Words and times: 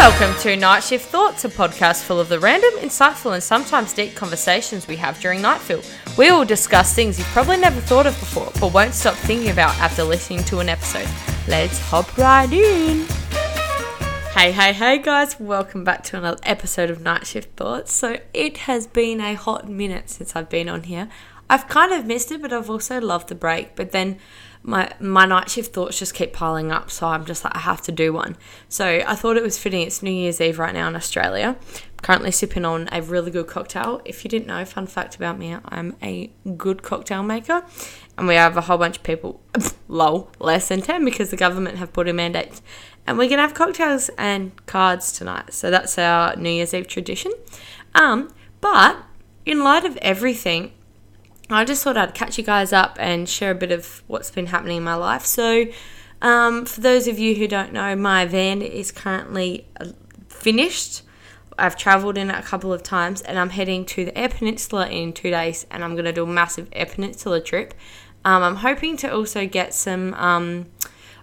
Welcome 0.00 0.34
to 0.40 0.56
Night 0.56 0.82
Shift 0.82 1.10
Thoughts, 1.10 1.44
a 1.44 1.50
podcast 1.50 2.04
full 2.04 2.18
of 2.20 2.30
the 2.30 2.40
random, 2.40 2.70
insightful, 2.80 3.34
and 3.34 3.42
sometimes 3.42 3.92
deep 3.92 4.14
conversations 4.14 4.88
we 4.88 4.96
have 4.96 5.20
during 5.20 5.40
Nightfill. 5.40 5.86
We 6.16 6.30
will 6.30 6.46
discuss 6.46 6.94
things 6.94 7.18
you've 7.18 7.28
probably 7.28 7.58
never 7.58 7.82
thought 7.82 8.06
of 8.06 8.18
before, 8.18 8.50
but 8.58 8.72
won't 8.72 8.94
stop 8.94 9.14
thinking 9.14 9.50
about 9.50 9.76
after 9.78 10.02
listening 10.02 10.42
to 10.44 10.60
an 10.60 10.70
episode. 10.70 11.06
Let's 11.46 11.78
hop 11.78 12.16
right 12.16 12.50
in. 12.50 13.04
Hey, 14.32 14.52
hey, 14.52 14.72
hey, 14.72 14.96
guys, 14.96 15.38
welcome 15.38 15.84
back 15.84 16.02
to 16.04 16.16
another 16.16 16.40
episode 16.44 16.88
of 16.88 17.02
Night 17.02 17.26
Shift 17.26 17.54
Thoughts. 17.58 17.92
So, 17.92 18.20
it 18.32 18.56
has 18.56 18.86
been 18.86 19.20
a 19.20 19.34
hot 19.34 19.68
minute 19.68 20.08
since 20.08 20.34
I've 20.34 20.48
been 20.48 20.70
on 20.70 20.84
here. 20.84 21.10
I've 21.50 21.68
kind 21.68 21.92
of 21.92 22.06
missed 22.06 22.32
it, 22.32 22.40
but 22.40 22.54
I've 22.54 22.70
also 22.70 23.02
loved 23.02 23.28
the 23.28 23.34
break. 23.34 23.76
But 23.76 23.92
then 23.92 24.18
my 24.62 24.92
my 25.00 25.24
night 25.24 25.50
shift 25.50 25.72
thoughts 25.72 25.98
just 25.98 26.14
keep 26.14 26.32
piling 26.32 26.70
up, 26.70 26.90
so 26.90 27.06
I'm 27.06 27.24
just 27.24 27.44
like 27.44 27.56
I 27.56 27.60
have 27.60 27.80
to 27.82 27.92
do 27.92 28.12
one. 28.12 28.36
So 28.68 29.02
I 29.06 29.14
thought 29.14 29.36
it 29.36 29.42
was 29.42 29.58
fitting. 29.58 29.82
It's 29.82 30.02
New 30.02 30.10
Year's 30.10 30.40
Eve 30.40 30.58
right 30.58 30.74
now 30.74 30.88
in 30.88 30.96
Australia. 30.96 31.56
I'm 31.58 31.98
currently 32.02 32.30
sipping 32.30 32.64
on 32.64 32.88
a 32.92 33.00
really 33.00 33.30
good 33.30 33.46
cocktail. 33.46 34.02
If 34.04 34.22
you 34.24 34.30
didn't 34.30 34.48
know, 34.48 34.64
fun 34.64 34.86
fact 34.86 35.16
about 35.16 35.38
me, 35.38 35.56
I'm 35.64 35.96
a 36.02 36.30
good 36.56 36.82
cocktail 36.82 37.22
maker, 37.22 37.64
and 38.18 38.28
we 38.28 38.34
have 38.34 38.56
a 38.56 38.62
whole 38.62 38.78
bunch 38.78 38.98
of 38.98 39.02
people. 39.02 39.40
lol, 39.88 40.30
less 40.38 40.68
than 40.68 40.82
ten 40.82 41.04
because 41.04 41.30
the 41.30 41.36
government 41.36 41.78
have 41.78 41.92
put 41.92 42.06
in 42.06 42.16
mandates, 42.16 42.60
and 43.06 43.16
we're 43.16 43.30
gonna 43.30 43.42
have 43.42 43.54
cocktails 43.54 44.10
and 44.18 44.52
cards 44.66 45.12
tonight. 45.12 45.54
So 45.54 45.70
that's 45.70 45.96
our 45.98 46.36
New 46.36 46.50
Year's 46.50 46.74
Eve 46.74 46.86
tradition. 46.86 47.32
Um, 47.94 48.32
but 48.60 49.04
in 49.46 49.64
light 49.64 49.86
of 49.86 49.96
everything, 49.98 50.72
I 51.56 51.64
just 51.64 51.82
thought 51.82 51.96
I'd 51.96 52.14
catch 52.14 52.38
you 52.38 52.44
guys 52.44 52.72
up 52.72 52.96
and 53.00 53.28
share 53.28 53.50
a 53.50 53.54
bit 53.54 53.72
of 53.72 54.02
what's 54.06 54.30
been 54.30 54.46
happening 54.46 54.78
in 54.78 54.82
my 54.82 54.94
life. 54.94 55.24
So, 55.24 55.66
um, 56.22 56.66
for 56.66 56.80
those 56.80 57.08
of 57.08 57.18
you 57.18 57.34
who 57.34 57.48
don't 57.48 57.72
know, 57.72 57.96
my 57.96 58.26
van 58.26 58.62
is 58.62 58.92
currently 58.92 59.66
uh, 59.80 59.86
finished. 60.28 61.02
I've 61.58 61.76
travelled 61.76 62.16
in 62.16 62.30
it 62.30 62.38
a 62.38 62.42
couple 62.42 62.72
of 62.72 62.82
times 62.82 63.20
and 63.22 63.38
I'm 63.38 63.50
heading 63.50 63.84
to 63.86 64.04
the 64.06 64.18
Eyre 64.18 64.28
Peninsula 64.28 64.88
in 64.88 65.12
two 65.12 65.30
days 65.30 65.66
and 65.70 65.84
I'm 65.84 65.92
going 65.92 66.06
to 66.06 66.12
do 66.12 66.24
a 66.24 66.26
massive 66.26 66.68
Eyre 66.72 66.86
Peninsula 66.86 67.40
trip. 67.40 67.74
Um, 68.24 68.42
I'm 68.42 68.56
hoping 68.56 68.96
to 68.98 69.12
also 69.12 69.46
get 69.46 69.74
some 69.74 70.14
um, 70.14 70.66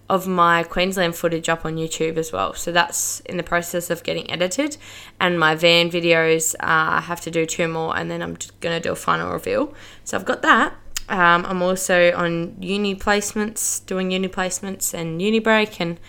of 0.09 0.27
my 0.27 0.63
Queensland 0.63 1.15
footage 1.15 1.49
up 1.49 1.65
on 1.65 1.75
YouTube 1.75 2.17
as 2.17 2.31
well. 2.31 2.53
So 2.53 2.71
that's 2.71 3.19
in 3.21 3.37
the 3.37 3.43
process 3.43 3.89
of 3.89 4.03
getting 4.03 4.29
edited. 4.31 4.77
And 5.19 5.39
my 5.39 5.55
van 5.55 5.89
videos, 5.89 6.55
uh, 6.55 6.97
I 6.97 7.01
have 7.01 7.21
to 7.21 7.31
do 7.31 7.45
two 7.45 7.67
more 7.67 7.97
and 7.97 8.09
then 8.09 8.21
I'm 8.21 8.37
going 8.61 8.75
to 8.75 8.79
do 8.79 8.93
a 8.93 8.95
final 8.95 9.31
reveal. 9.31 9.73
So 10.03 10.17
I've 10.17 10.25
got 10.25 10.41
that. 10.43 10.73
Um, 11.09 11.45
I'm 11.45 11.61
also 11.61 12.13
on 12.13 12.55
uni 12.61 12.95
placements, 12.95 13.85
doing 13.85 14.11
uni 14.11 14.27
placements 14.27 14.93
and 14.93 15.21
uni 15.21 15.39
break 15.39 15.79
and 15.79 15.99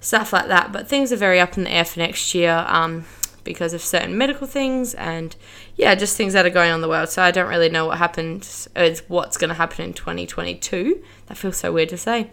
stuff 0.00 0.32
like 0.32 0.48
that. 0.48 0.72
But 0.72 0.88
things 0.88 1.12
are 1.12 1.16
very 1.16 1.40
up 1.40 1.56
in 1.56 1.64
the 1.64 1.72
air 1.72 1.84
for 1.84 2.00
next 2.00 2.34
year 2.34 2.64
um, 2.68 3.04
because 3.44 3.72
of 3.72 3.82
certain 3.82 4.16
medical 4.16 4.46
things 4.46 4.94
and 4.94 5.36
yeah, 5.76 5.94
just 5.94 6.16
things 6.16 6.32
that 6.32 6.46
are 6.46 6.50
going 6.50 6.70
on 6.70 6.76
in 6.76 6.80
the 6.80 6.88
world. 6.88 7.08
So 7.08 7.22
I 7.22 7.30
don't 7.30 7.48
really 7.48 7.68
know 7.68 7.86
what 7.86 7.98
happens, 7.98 8.68
what's 9.08 9.36
going 9.36 9.48
to 9.48 9.54
happen 9.54 9.84
in 9.84 9.94
2022. 9.94 11.02
That 11.26 11.36
feels 11.36 11.56
so 11.56 11.72
weird 11.72 11.90
to 11.90 11.98
say. 11.98 12.30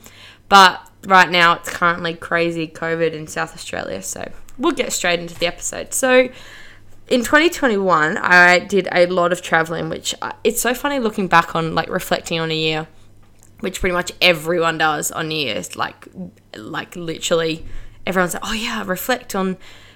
But 0.49 0.89
right 1.05 1.29
now 1.29 1.53
it's 1.53 1.69
currently 1.69 2.13
crazy 2.13 2.67
COVID 2.67 3.13
in 3.13 3.27
South 3.27 3.53
Australia. 3.53 4.01
So 4.01 4.31
we'll 4.57 4.73
get 4.73 4.93
straight 4.93 5.19
into 5.19 5.35
the 5.35 5.47
episode. 5.47 5.93
So 5.93 6.29
in 7.07 7.19
2021, 7.19 8.17
I 8.17 8.59
did 8.59 8.87
a 8.91 9.05
lot 9.07 9.31
of 9.31 9.41
traveling, 9.41 9.89
which 9.89 10.15
uh, 10.21 10.31
it's 10.43 10.61
so 10.61 10.73
funny 10.73 10.99
looking 10.99 11.27
back 11.27 11.55
on, 11.55 11.75
like 11.75 11.89
reflecting 11.89 12.39
on 12.39 12.49
a 12.49 12.55
year, 12.55 12.87
which 13.59 13.79
pretty 13.79 13.93
much 13.93 14.11
everyone 14.21 14.77
does 14.77 15.11
on 15.11 15.27
New 15.27 15.35
Year's. 15.35 15.75
Like, 15.75 16.07
like 16.55 16.95
literally, 16.95 17.65
everyone's 18.07 18.33
like, 18.33 18.43
"Oh 18.45 18.53
yeah, 18.53 18.83
reflect 18.85 19.35
on 19.35 19.55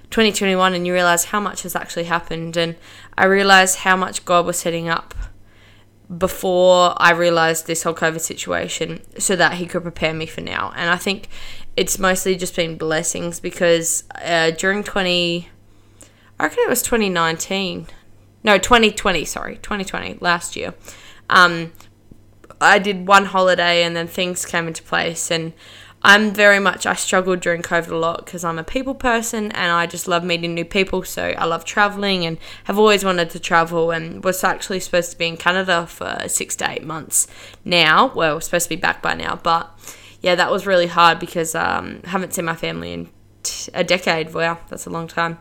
2021," 0.09 0.73
and 0.73 0.86
you 0.86 0.94
realize 0.94 1.25
how 1.25 1.40
much 1.40 1.63
has 1.63 1.75
actually 1.75 2.06
happened. 2.06 2.57
And 2.57 2.75
I 3.18 3.25
realized 3.25 3.80
how 3.80 3.96
much 3.96 4.25
God 4.25 4.46
was 4.46 4.59
setting 4.59 4.90
up 4.90 5.13
before 6.16 6.94
I 6.97 7.12
realized 7.12 7.68
this 7.68 7.84
whole 7.84 7.94
COVID 7.94 8.22
situation 8.22 9.01
so 9.19 9.35
that 9.35 9.56
he 9.56 9.66
could 9.66 9.84
prepare 9.84 10.13
me 10.13 10.25
for 10.25 10.41
now. 10.41 10.72
And 10.75 10.90
I 10.90 10.95
think 10.95 11.28
it's 11.75 12.00
mostly 12.00 12.35
just 12.35 12.56
been 12.56 12.78
blessings 12.78 13.40
because 13.40 14.03
uh, 14.23 14.51
during 14.51 14.84
20, 14.84 15.50
I 16.40 16.44
reckon 16.44 16.59
it 16.63 16.69
was 16.69 16.81
2019, 16.81 17.88
no, 18.44 18.57
2020, 18.57 19.25
sorry, 19.25 19.56
2020, 19.57 20.18
last 20.22 20.56
year, 20.56 20.73
um, 21.29 21.73
I 22.62 22.79
did 22.79 23.07
one 23.07 23.25
holiday 23.25 23.84
and 23.84 23.95
then 23.95 24.07
things 24.07 24.45
came 24.45 24.68
into 24.68 24.84
place 24.84 25.29
and 25.29 25.53
I'm 26.03 26.31
very 26.31 26.59
much, 26.59 26.85
I 26.85 26.94
struggled 26.94 27.40
during 27.40 27.62
COVID 27.62 27.90
a 27.90 27.96
lot 27.96 28.25
because 28.25 28.44
I'm 28.44 28.59
a 28.59 28.63
people 28.63 28.94
person 28.94 29.52
and 29.52 29.72
I 29.72 29.88
just 29.88 30.08
love 30.08 30.24
meeting 30.24 30.53
new 30.53 30.66
people. 30.66 31.03
So 31.03 31.34
I 31.38 31.46
love 31.46 31.66
traveling 31.66 32.25
and 32.25 32.38
have 32.66 32.78
always 32.78 33.03
wanted 33.03 33.30
to 33.31 33.40
travel 33.40 33.91
and 33.91 34.24
was 34.24 34.44
actually 34.44 34.80
supposed 34.80 35.12
to 35.12 35.18
be 35.18 35.28
in 35.28 35.38
Canada 35.38 35.88
for 35.88 36.18
six 36.28 36.56
to 36.57 36.69
eight 36.69 36.84
months 36.84 37.28
now. 37.66 38.13
Well, 38.13 38.40
supposed 38.40 38.66
to 38.66 38.69
be 38.69 38.75
back 38.80 39.02
by 39.02 39.16
now, 39.16 39.40
but 39.41 39.72
yeah, 40.22 40.36
that 40.36 40.52
was 40.52 40.66
really 40.66 40.88
hard 40.88 41.19
because 41.19 41.56
um, 41.56 42.02
I 42.06 42.09
haven't 42.09 42.34
seen 42.34 42.46
my 42.46 42.56
family 42.56 42.94
in 42.94 43.09
t- 43.44 43.72
a 43.74 43.84
decade. 43.84 44.34
Wow, 44.34 44.59
that's 44.69 44.86
a 44.86 44.90
long 44.90 45.07
time. 45.07 45.40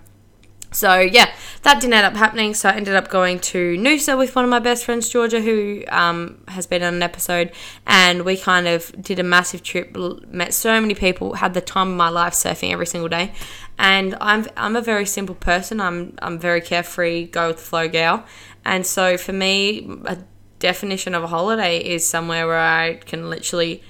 So 0.72 0.98
yeah, 0.98 1.32
that 1.62 1.80
didn't 1.80 1.94
end 1.94 2.06
up 2.06 2.16
happening. 2.16 2.54
So 2.54 2.68
I 2.68 2.74
ended 2.74 2.94
up 2.94 3.08
going 3.08 3.38
to 3.40 3.76
Noosa 3.78 4.18
with 4.18 4.34
one 4.34 4.44
of 4.44 4.50
my 4.50 4.58
best 4.58 4.84
friends, 4.84 5.08
Georgia, 5.08 5.40
who 5.40 5.84
um, 5.88 6.42
has 6.48 6.66
been 6.66 6.82
on 6.82 6.94
an 6.94 7.02
episode, 7.02 7.52
and 7.86 8.24
we 8.24 8.36
kind 8.36 8.66
of 8.68 8.92
did 9.00 9.18
a 9.18 9.22
massive 9.22 9.62
trip. 9.62 9.96
Met 10.28 10.52
so 10.52 10.80
many 10.80 10.94
people, 10.94 11.34
had 11.34 11.54
the 11.54 11.60
time 11.60 11.90
of 11.92 11.96
my 11.96 12.08
life 12.08 12.34
surfing 12.34 12.72
every 12.72 12.86
single 12.86 13.08
day, 13.08 13.32
and 13.78 14.16
I'm 14.20 14.46
I'm 14.56 14.76
a 14.76 14.82
very 14.82 15.06
simple 15.06 15.34
person. 15.34 15.80
I'm 15.80 16.14
I'm 16.20 16.38
very 16.38 16.60
carefree, 16.60 17.26
go 17.26 17.48
with 17.48 17.56
the 17.56 17.62
flow 17.62 17.88
gal, 17.88 18.24
and 18.64 18.84
so 18.84 19.16
for 19.16 19.32
me, 19.32 19.88
a 20.04 20.18
definition 20.58 21.14
of 21.14 21.22
a 21.22 21.28
holiday 21.28 21.78
is 21.78 22.06
somewhere 22.06 22.46
where 22.46 22.58
I 22.58 22.94
can 22.94 23.30
literally 23.30 23.82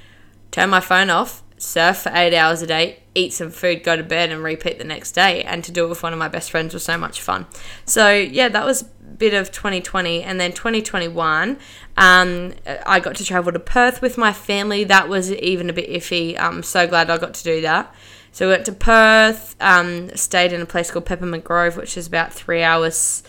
turn 0.51 0.71
my 0.71 0.81
phone 0.81 1.11
off, 1.11 1.43
surf 1.59 1.99
for 1.99 2.13
eight 2.15 2.35
hours 2.35 2.63
a 2.63 2.67
day, 2.67 3.03
eat 3.17 3.33
some 3.33 3.51
food, 3.51 3.83
go 3.83 3.97
to 3.97 4.03
bed, 4.03 4.31
and 4.31 4.43
repeat 4.43 4.79
the 4.79 4.85
next 4.85 5.13
day. 5.13 5.43
And 5.43 5.65
to 5.65 5.73
do 5.73 5.87
it 5.87 5.89
with 5.89 6.03
one 6.03 6.13
of 6.13 6.19
my 6.19 6.29
best 6.29 6.51
friends 6.51 6.75
was 6.75 6.85
so 6.85 6.99
much 6.99 7.21
fun. 7.21 7.47
So, 7.85 8.13
yeah, 8.13 8.49
that 8.49 8.65
was 8.65 8.83
a 8.83 8.85
bit 9.17 9.35
of 9.35 9.51
2020. 9.51 10.23
And 10.23 10.39
then 10.39 10.53
2021, 10.53 11.59
um, 11.97 12.53
I 12.87 13.01
got 13.01 13.17
to 13.17 13.25
travel 13.25 13.53
to 13.53 13.59
Perth 13.59 14.03
with 14.03 14.19
my 14.19 14.33
family. 14.33 14.85
That 14.85 15.09
was 15.09 15.33
even 15.33 15.71
a 15.71 15.73
bit 15.73 15.89
iffy. 15.89 16.39
I'm 16.39 16.63
so 16.63 16.87
glad 16.87 17.11
I 17.11 17.19
got 17.19 17.35
to 17.35 17.45
do 17.45 17.61
that. 17.63 17.93
So, 18.33 18.47
we 18.47 18.53
went 18.53 18.67
to 18.67 18.73
Perth, 18.73 19.57
um, 19.61 20.11
stayed 20.15 20.53
in 20.53 20.61
a 20.61 20.67
place 20.67 20.91
called 20.91 21.07
Peppermint 21.07 21.45
Grove, 21.45 21.77
which 21.77 21.97
is 21.97 22.07
about 22.07 22.33
three 22.33 22.63
hours. 22.63 23.23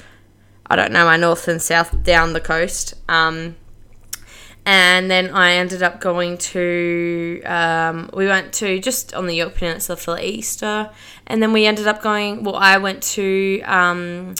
I 0.69 0.75
don't 0.75 0.91
know 0.91 1.05
my 1.05 1.15
north 1.15 1.47
and 1.47 1.61
south 1.61 2.03
down 2.03 2.33
the 2.33 2.41
coast. 2.41 2.93
Um, 3.07 3.55
and 4.67 5.09
then 5.09 5.29
I 5.29 5.53
ended 5.53 5.81
up 5.81 6.01
going 6.01 6.37
to 6.39 7.41
um, 7.45 8.09
we 8.13 8.27
went 8.27 8.51
to 8.55 8.79
just 8.81 9.13
on 9.13 9.25
the 9.25 9.33
Yorke 9.33 9.55
Peninsula 9.55 9.95
for 9.95 10.19
Easter, 10.19 10.89
and 11.25 11.41
then 11.41 11.53
we 11.53 11.65
ended 11.65 11.87
up 11.87 12.01
going. 12.01 12.43
Well, 12.43 12.57
I 12.57 12.77
went 12.77 13.01
to 13.15 13.61
um, 13.61 14.35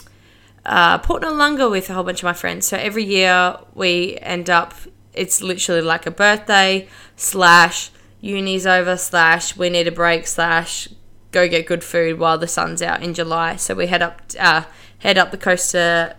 uh, 0.66 0.98
Port 0.98 1.22
Noarlunga 1.22 1.70
with 1.70 1.88
a 1.88 1.94
whole 1.94 2.04
bunch 2.04 2.18
of 2.20 2.24
my 2.24 2.34
friends. 2.34 2.66
So 2.66 2.76
every 2.76 3.04
year 3.04 3.56
we 3.74 4.18
end 4.20 4.50
up. 4.50 4.74
It's 5.14 5.40
literally 5.40 5.80
like 5.80 6.04
a 6.04 6.10
birthday 6.10 6.88
slash 7.16 7.90
uni's 8.20 8.66
over 8.66 8.98
slash 8.98 9.56
we 9.56 9.70
need 9.70 9.88
a 9.88 9.92
break 9.92 10.26
slash 10.26 10.88
go 11.32 11.48
get 11.48 11.66
good 11.66 11.82
food 11.82 12.18
while 12.18 12.36
the 12.36 12.46
sun's 12.46 12.82
out 12.82 13.02
in 13.02 13.14
July. 13.14 13.56
So 13.56 13.74
we 13.74 13.86
head 13.86 14.02
up 14.02 14.20
uh, 14.38 14.64
head 14.98 15.16
up 15.16 15.30
the 15.30 15.38
coast 15.38 15.70
to 15.70 16.16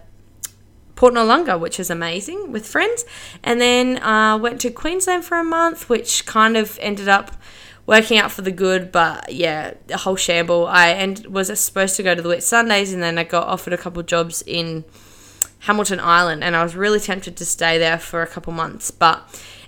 Port 0.99 1.13
Noarlunga, 1.13 1.57
which 1.57 1.79
is 1.79 1.89
amazing 1.89 2.51
with 2.51 2.67
friends. 2.67 3.05
And 3.41 3.61
then 3.61 4.03
uh, 4.03 4.37
went 4.37 4.59
to 4.59 4.69
Queensland 4.69 5.23
for 5.23 5.39
a 5.39 5.45
month, 5.45 5.87
which 5.87 6.25
kind 6.25 6.57
of 6.57 6.77
ended 6.81 7.07
up 7.07 7.31
working 7.85 8.17
out 8.17 8.33
for 8.33 8.41
the 8.41 8.51
good. 8.51 8.91
But 8.91 9.31
yeah, 9.31 9.75
a 9.89 9.95
whole 9.95 10.17
shamble. 10.17 10.67
I 10.67 10.89
end, 10.91 11.25
was 11.27 11.57
supposed 11.57 11.95
to 11.95 12.03
go 12.03 12.15
to 12.15 12.21
the 12.21 12.27
Whitsundays, 12.27 12.93
and 12.93 13.01
then 13.01 13.17
I 13.17 13.23
got 13.23 13.47
offered 13.47 13.71
a 13.71 13.77
couple 13.77 14.03
jobs 14.03 14.41
in 14.45 14.83
Hamilton 15.59 16.01
Island, 16.01 16.43
and 16.43 16.53
I 16.53 16.63
was 16.63 16.75
really 16.75 16.99
tempted 16.99 17.37
to 17.37 17.45
stay 17.45 17.77
there 17.77 17.97
for 17.97 18.21
a 18.21 18.27
couple 18.27 18.51
months, 18.51 18.91
but 18.91 19.23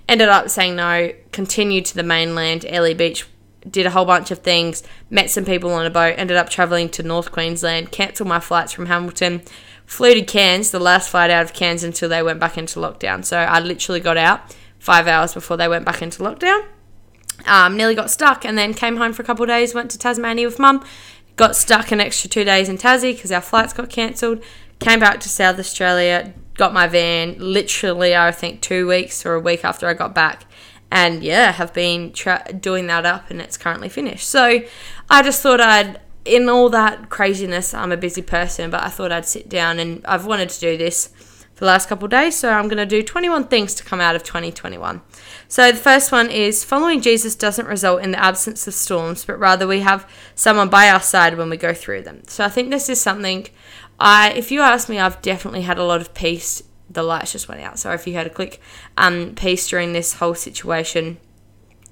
ended 0.06 0.28
up 0.28 0.50
saying 0.50 0.76
no. 0.76 1.14
Continued 1.32 1.86
to 1.86 1.94
the 1.94 2.02
mainland, 2.02 2.66
Airlie 2.66 2.92
Beach. 2.92 3.26
Did 3.66 3.86
a 3.86 3.90
whole 3.90 4.04
bunch 4.04 4.30
of 4.32 4.40
things, 4.40 4.82
met 5.08 5.30
some 5.30 5.46
people 5.46 5.72
on 5.72 5.86
a 5.86 5.90
boat, 5.90 6.16
ended 6.18 6.36
up 6.36 6.50
travelling 6.50 6.90
to 6.90 7.02
North 7.02 7.32
Queensland, 7.32 7.90
cancelled 7.92 8.28
my 8.28 8.40
flights 8.40 8.72
from 8.72 8.86
Hamilton, 8.86 9.40
flew 9.92 10.14
to 10.14 10.22
Cairns, 10.22 10.70
the 10.70 10.80
last 10.80 11.10
flight 11.10 11.30
out 11.30 11.44
of 11.44 11.52
Cairns 11.52 11.84
until 11.84 12.08
they 12.08 12.22
went 12.22 12.40
back 12.40 12.56
into 12.56 12.80
lockdown. 12.80 13.22
So 13.22 13.36
I 13.36 13.60
literally 13.60 14.00
got 14.00 14.16
out 14.16 14.56
five 14.78 15.06
hours 15.06 15.34
before 15.34 15.58
they 15.58 15.68
went 15.68 15.84
back 15.84 16.00
into 16.00 16.22
lockdown. 16.22 16.64
Um, 17.46 17.76
nearly 17.76 17.94
got 17.94 18.10
stuck 18.10 18.46
and 18.46 18.56
then 18.56 18.72
came 18.72 18.96
home 18.96 19.12
for 19.12 19.20
a 19.20 19.24
couple 19.24 19.42
of 19.42 19.48
days, 19.48 19.74
went 19.74 19.90
to 19.90 19.98
Tasmania 19.98 20.46
with 20.46 20.58
mum, 20.58 20.82
got 21.36 21.56
stuck 21.56 21.92
an 21.92 22.00
extra 22.00 22.30
two 22.30 22.42
days 22.42 22.70
in 22.70 22.78
Tassie 22.78 23.14
because 23.14 23.30
our 23.30 23.42
flights 23.42 23.74
got 23.74 23.90
cancelled, 23.90 24.42
came 24.80 24.98
back 24.98 25.20
to 25.20 25.28
South 25.28 25.58
Australia, 25.58 26.32
got 26.54 26.72
my 26.72 26.86
van 26.86 27.36
literally, 27.38 28.16
I 28.16 28.32
think, 28.32 28.62
two 28.62 28.88
weeks 28.88 29.26
or 29.26 29.34
a 29.34 29.40
week 29.40 29.62
after 29.62 29.86
I 29.88 29.92
got 29.92 30.14
back. 30.14 30.46
And 30.90 31.22
yeah, 31.22 31.52
have 31.52 31.74
been 31.74 32.12
tra- 32.12 32.50
doing 32.58 32.86
that 32.86 33.04
up 33.04 33.30
and 33.30 33.42
it's 33.42 33.58
currently 33.58 33.90
finished. 33.90 34.26
So 34.26 34.62
I 35.10 35.22
just 35.22 35.42
thought 35.42 35.60
I'd 35.60 36.00
in 36.24 36.48
all 36.48 36.68
that 36.70 37.10
craziness, 37.10 37.74
I'm 37.74 37.92
a 37.92 37.96
busy 37.96 38.22
person, 38.22 38.70
but 38.70 38.82
I 38.82 38.88
thought 38.88 39.12
I'd 39.12 39.26
sit 39.26 39.48
down 39.48 39.78
and 39.78 40.04
I've 40.04 40.26
wanted 40.26 40.50
to 40.50 40.60
do 40.60 40.76
this 40.76 41.08
for 41.54 41.60
the 41.60 41.66
last 41.66 41.88
couple 41.88 42.06
of 42.06 42.10
days, 42.10 42.36
so 42.36 42.50
I'm 42.50 42.64
going 42.64 42.78
to 42.78 42.86
do 42.86 43.02
21 43.02 43.48
things 43.48 43.74
to 43.74 43.84
come 43.84 44.00
out 44.00 44.16
of 44.16 44.22
2021. 44.22 45.02
So 45.48 45.70
the 45.70 45.78
first 45.78 46.10
one 46.10 46.30
is 46.30 46.64
following 46.64 47.00
Jesus 47.00 47.34
doesn't 47.34 47.66
result 47.66 48.02
in 48.02 48.12
the 48.12 48.22
absence 48.22 48.66
of 48.66 48.74
storms, 48.74 49.24
but 49.24 49.38
rather 49.38 49.66
we 49.66 49.80
have 49.80 50.08
someone 50.34 50.70
by 50.70 50.88
our 50.88 51.00
side 51.00 51.36
when 51.36 51.50
we 51.50 51.56
go 51.56 51.74
through 51.74 52.02
them. 52.02 52.22
So 52.26 52.44
I 52.44 52.48
think 52.48 52.70
this 52.70 52.88
is 52.88 53.00
something 53.00 53.48
I 54.00 54.30
if 54.32 54.50
you 54.50 54.60
ask 54.60 54.88
me, 54.88 54.98
I've 54.98 55.22
definitely 55.22 55.62
had 55.62 55.78
a 55.78 55.84
lot 55.84 56.00
of 56.00 56.14
peace. 56.14 56.62
The 56.90 57.02
lights 57.02 57.32
just 57.32 57.48
went 57.48 57.60
out. 57.60 57.78
Sorry 57.78 57.94
if 57.94 58.06
you 58.06 58.14
heard 58.14 58.26
a 58.26 58.30
click. 58.30 58.60
Um, 58.96 59.34
peace 59.34 59.68
during 59.68 59.92
this 59.92 60.14
whole 60.14 60.34
situation 60.34 61.18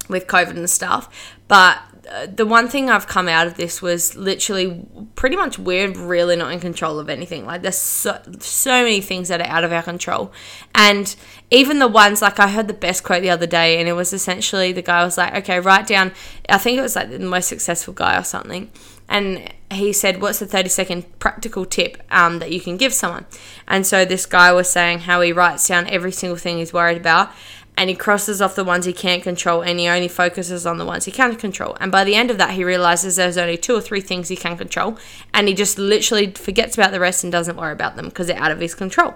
with 0.09 0.27
COVID 0.27 0.57
and 0.57 0.69
stuff. 0.69 1.37
But 1.47 1.79
the 2.27 2.45
one 2.45 2.67
thing 2.67 2.89
I've 2.89 3.07
come 3.07 3.27
out 3.27 3.47
of 3.47 3.55
this 3.55 3.81
was 3.81 4.15
literally 4.15 4.85
pretty 5.15 5.35
much 5.35 5.59
we're 5.59 5.91
really 5.91 6.35
not 6.35 6.51
in 6.51 6.59
control 6.59 6.99
of 6.99 7.09
anything. 7.09 7.45
Like 7.45 7.61
there's 7.61 7.77
so, 7.77 8.19
so 8.39 8.83
many 8.83 9.01
things 9.01 9.27
that 9.27 9.39
are 9.39 9.47
out 9.47 9.63
of 9.63 9.71
our 9.71 9.83
control. 9.83 10.31
And 10.73 11.15
even 11.51 11.79
the 11.79 11.87
ones 11.87 12.21
like 12.21 12.39
I 12.39 12.47
heard 12.47 12.67
the 12.67 12.73
best 12.73 13.03
quote 13.03 13.21
the 13.21 13.29
other 13.29 13.47
day 13.47 13.79
and 13.79 13.87
it 13.87 13.93
was 13.93 14.13
essentially 14.13 14.71
the 14.71 14.81
guy 14.81 15.03
was 15.03 15.17
like, 15.17 15.35
"Okay, 15.35 15.59
write 15.59 15.87
down 15.87 16.11
I 16.49 16.57
think 16.57 16.77
it 16.77 16.81
was 16.81 16.95
like 16.95 17.09
the 17.09 17.19
most 17.19 17.47
successful 17.47 17.93
guy 17.93 18.17
or 18.17 18.23
something." 18.23 18.71
And 19.11 19.51
he 19.69 19.91
said, 19.91 20.21
What's 20.21 20.39
the 20.39 20.45
30 20.45 20.69
second 20.69 21.19
practical 21.19 21.65
tip 21.65 22.01
um, 22.09 22.39
that 22.39 22.51
you 22.51 22.61
can 22.61 22.77
give 22.77 22.93
someone? 22.93 23.25
And 23.67 23.85
so 23.85 24.05
this 24.05 24.25
guy 24.25 24.53
was 24.53 24.71
saying 24.71 24.99
how 24.99 25.19
he 25.19 25.33
writes 25.33 25.67
down 25.67 25.87
every 25.87 26.13
single 26.13 26.37
thing 26.37 26.57
he's 26.57 26.71
worried 26.71 26.97
about 26.97 27.31
and 27.77 27.89
he 27.89 27.95
crosses 27.95 28.41
off 28.41 28.55
the 28.55 28.63
ones 28.63 28.85
he 28.85 28.93
can't 28.93 29.23
control 29.23 29.61
and 29.61 29.79
he 29.79 29.87
only 29.87 30.07
focuses 30.07 30.65
on 30.65 30.77
the 30.77 30.85
ones 30.85 31.05
he 31.05 31.11
can 31.11 31.35
control. 31.35 31.75
And 31.79 31.91
by 31.91 32.03
the 32.03 32.15
end 32.15 32.29
of 32.29 32.37
that, 32.37 32.51
he 32.51 32.63
realizes 32.63 33.15
there's 33.15 33.37
only 33.37 33.57
two 33.57 33.75
or 33.75 33.81
three 33.81 34.01
things 34.01 34.27
he 34.27 34.35
can 34.35 34.57
control 34.57 34.97
and 35.33 35.47
he 35.47 35.53
just 35.53 35.79
literally 35.79 36.31
forgets 36.31 36.77
about 36.77 36.91
the 36.91 36.99
rest 36.99 37.23
and 37.23 37.31
doesn't 37.31 37.57
worry 37.57 37.71
about 37.71 37.95
them 37.95 38.05
because 38.05 38.27
they're 38.27 38.37
out 38.37 38.51
of 38.51 38.59
his 38.59 38.75
control. 38.75 39.15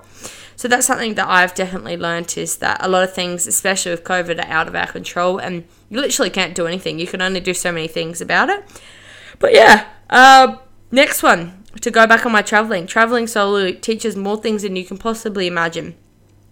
So 0.56 0.68
that's 0.68 0.88
something 0.88 1.16
that 1.16 1.28
I've 1.28 1.54
definitely 1.54 1.98
learned 1.98 2.38
is 2.38 2.58
that 2.58 2.84
a 2.84 2.88
lot 2.88 3.04
of 3.04 3.14
things, 3.14 3.46
especially 3.46 3.92
with 3.92 4.04
COVID, 4.04 4.40
are 4.40 4.50
out 4.50 4.68
of 4.68 4.76
our 4.76 4.88
control 4.88 5.38
and 5.38 5.66
you 5.90 6.00
literally 6.00 6.30
can't 6.30 6.56
do 6.56 6.66
anything. 6.66 6.98
You 6.98 7.08
can 7.08 7.22
only 7.22 7.42
do 7.42 7.54
so 7.54 7.72
many 7.72 7.88
things 7.88 8.22
about 8.22 8.50
it. 8.50 8.64
But 9.38 9.54
yeah, 9.54 9.88
uh, 10.10 10.58
next 10.92 11.22
one 11.22 11.64
to 11.82 11.92
go 11.92 12.08
back 12.08 12.26
on 12.26 12.32
my 12.32 12.42
traveling. 12.42 12.88
Traveling 12.88 13.28
solo 13.28 13.72
teaches 13.74 14.16
more 14.16 14.38
things 14.38 14.62
than 14.62 14.76
you 14.76 14.86
can 14.86 14.98
possibly 14.98 15.46
imagine. 15.46 15.96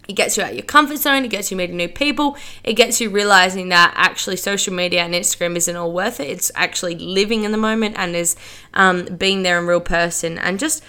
It 0.08 0.14
gets 0.14 0.38
you 0.38 0.44
out 0.44 0.54
your 0.54 0.64
comfort 0.64 0.98
zone, 0.98 1.26
it 1.26 1.30
gets 1.30 1.50
you 1.50 1.58
meeting 1.58 1.78
new 1.78 1.88
people, 1.88 2.38
it 2.64 2.74
gets 2.74 3.00
you 3.00 3.10
realizing 3.10 3.70
that 3.70 3.94
actually 3.96 4.36
social 4.36 4.74
media 4.74 5.02
and 5.02 5.14
Instagram 5.14 5.56
isn't 5.56 5.76
all 5.76 5.92
worth 5.92 6.20
it. 6.20 6.30
It's 6.30 6.52
actually 6.56 6.96
living 6.96 7.44
in 7.44 7.52
the 7.52 7.58
moment 7.58 7.96
and 7.98 8.16
is 8.16 8.36
um, 8.74 9.06
being 9.06 9.44
there 9.44 9.60
in 9.60 9.66
real 9.66 9.80
person 9.80 10.38
and 10.38 10.60
just 10.60 10.84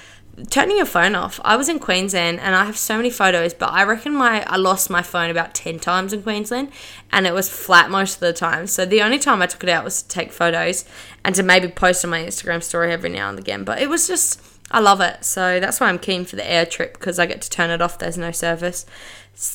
turning 0.50 0.76
your 0.76 0.86
phone 0.86 1.14
off. 1.14 1.40
I 1.44 1.56
was 1.56 1.68
in 1.68 1.78
Queensland 1.78 2.40
and 2.40 2.54
I 2.54 2.64
have 2.64 2.76
so 2.76 2.96
many 2.96 3.10
photos, 3.10 3.54
but 3.54 3.70
I 3.70 3.84
reckon 3.84 4.14
my 4.14 4.44
I 4.46 4.56
lost 4.56 4.90
my 4.90 5.02
phone 5.02 5.30
about 5.30 5.54
10 5.54 5.78
times 5.78 6.12
in 6.12 6.22
Queensland 6.22 6.70
and 7.12 7.26
it 7.26 7.34
was 7.34 7.48
flat 7.48 7.90
most 7.90 8.14
of 8.14 8.20
the 8.20 8.32
time. 8.32 8.66
So 8.66 8.84
the 8.84 9.02
only 9.02 9.18
time 9.18 9.42
I 9.42 9.46
took 9.46 9.62
it 9.62 9.70
out 9.70 9.84
was 9.84 10.02
to 10.02 10.08
take 10.08 10.32
photos 10.32 10.84
and 11.24 11.34
to 11.34 11.42
maybe 11.42 11.68
post 11.68 12.04
on 12.04 12.10
my 12.10 12.20
Instagram 12.20 12.62
story 12.62 12.92
every 12.92 13.10
now 13.10 13.28
and 13.28 13.38
again. 13.38 13.64
But 13.64 13.80
it 13.80 13.88
was 13.88 14.08
just 14.08 14.40
I 14.70 14.80
love 14.80 15.00
it. 15.00 15.24
So 15.24 15.60
that's 15.60 15.80
why 15.80 15.88
I'm 15.88 15.98
keen 15.98 16.24
for 16.24 16.36
the 16.36 16.50
Eyre 16.50 16.66
trip 16.66 16.94
because 16.94 17.18
I 17.18 17.26
get 17.26 17.42
to 17.42 17.50
turn 17.50 17.70
it 17.70 17.82
off. 17.82 17.98
There's 17.98 18.18
no 18.18 18.30
service. 18.30 18.86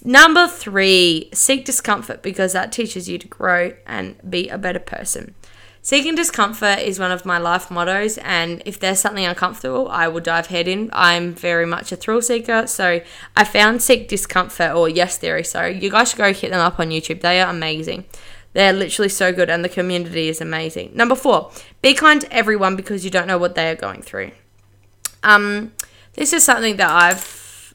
Number 0.04 0.48
3, 0.48 1.30
seek 1.34 1.66
discomfort 1.66 2.22
because 2.22 2.54
that 2.54 2.72
teaches 2.72 3.08
you 3.08 3.18
to 3.18 3.28
grow 3.28 3.74
and 3.86 4.16
be 4.30 4.50
a 4.50 4.58
better 4.58 4.80
person. 4.80 5.36
Seeking 5.82 6.16
discomfort 6.16 6.80
is 6.80 7.00
one 7.00 7.12
of 7.12 7.26
my 7.26 7.38
life 7.38 7.72
mottos, 7.72 8.18
and 8.18 8.62
if 8.66 8.78
there's 8.80 9.00
something 9.00 9.26
uncomfortable, 9.26 9.88
I 9.90 10.10
will 10.10 10.20
dive 10.20 10.48
head 10.48 10.68
in. 10.68 10.90
I'm 10.92 11.34
very 11.34 11.66
much 11.66 11.94
a 11.94 11.96
thrill 11.96 12.22
seeker, 12.22 12.68
so 12.68 13.00
I 13.38 13.44
found 13.46 13.82
Seek 13.82 14.10
Discomfort 14.10 14.76
or 14.76 14.90
Yes 14.90 15.18
Theory. 15.18 15.46
So 15.46 15.66
you 15.66 15.90
guys 15.90 16.10
should 16.10 16.18
go 16.18 16.34
hit 16.34 16.52
them 16.52 16.60
up 16.60 16.82
on 16.82 16.90
YouTube. 16.90 17.22
They 17.22 17.42
are 17.42 17.50
amazing. 17.50 18.04
They're 18.52 18.74
literally 18.74 19.10
so 19.10 19.32
good, 19.32 19.50
and 19.50 19.64
the 19.64 19.70
community 19.70 20.28
is 20.28 20.42
amazing. 20.42 20.92
Number 20.94 21.16
four, 21.16 21.52
be 21.82 21.94
kind 21.94 22.20
to 22.22 22.34
everyone 22.34 22.76
because 22.76 23.06
you 23.06 23.10
don't 23.10 23.28
know 23.28 23.38
what 23.38 23.56
they 23.56 23.72
are 23.72 23.76
going 23.76 24.02
through. 24.02 24.32
Um, 25.24 25.74
this 26.14 26.34
is 26.34 26.44
something 26.44 26.78
that 26.78 26.90
I've 26.90 27.74